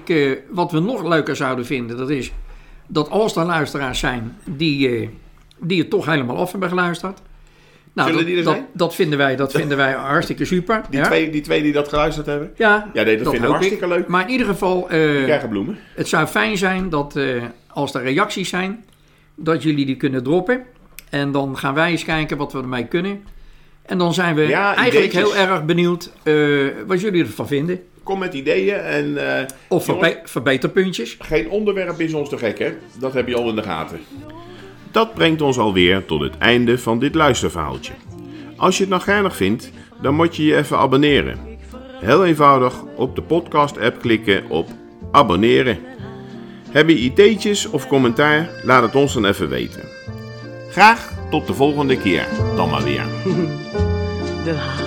[0.49, 2.31] wat we nog leuker zouden vinden, dat is
[2.87, 5.09] dat als er luisteraars zijn die,
[5.59, 7.21] die het toch helemaal af hebben geluisterd.
[7.97, 8.67] Nou, Zullen dat, die er dat, zijn?
[8.73, 10.81] dat vinden wij, dat vinden wij hartstikke super.
[10.89, 11.05] die, ja?
[11.05, 13.91] twee, die twee die dat geluisterd hebben, Ja, Ja, nee, dat vinden we hartstikke ik.
[13.91, 14.07] leuk.
[14.07, 15.77] Maar in ieder geval, eh, krijgen bloemen.
[15.95, 18.85] het zou fijn zijn dat eh, als er reacties zijn,
[19.35, 20.63] dat jullie die kunnen droppen.
[21.09, 23.23] En dan gaan wij eens kijken wat we ermee kunnen.
[23.85, 25.33] En dan zijn we Ja, eigenlijk ideetjes.
[25.37, 26.33] heel erg benieuwd eh,
[26.87, 27.79] wat jullie ervan vinden.
[28.03, 29.17] Kom met ideeën en
[29.67, 31.17] Of verbe- verbeterpuntjes.
[31.19, 32.73] geen onderwerp is ons te gek, hè?
[32.99, 33.99] Dat heb je al in de gaten.
[34.97, 37.93] Dat brengt ons alweer tot het einde van dit luisterverhaaltje.
[38.55, 39.71] Als je het nou geinig vindt,
[40.01, 41.39] dan moet je je even abonneren.
[41.99, 44.67] Heel eenvoudig op de podcast-app klikken op
[45.11, 45.79] abonneren.
[46.69, 48.49] Heb je ideetjes of commentaar?
[48.63, 49.83] Laat het ons dan even weten.
[50.69, 53.05] Graag tot de volgende keer, dan maar weer.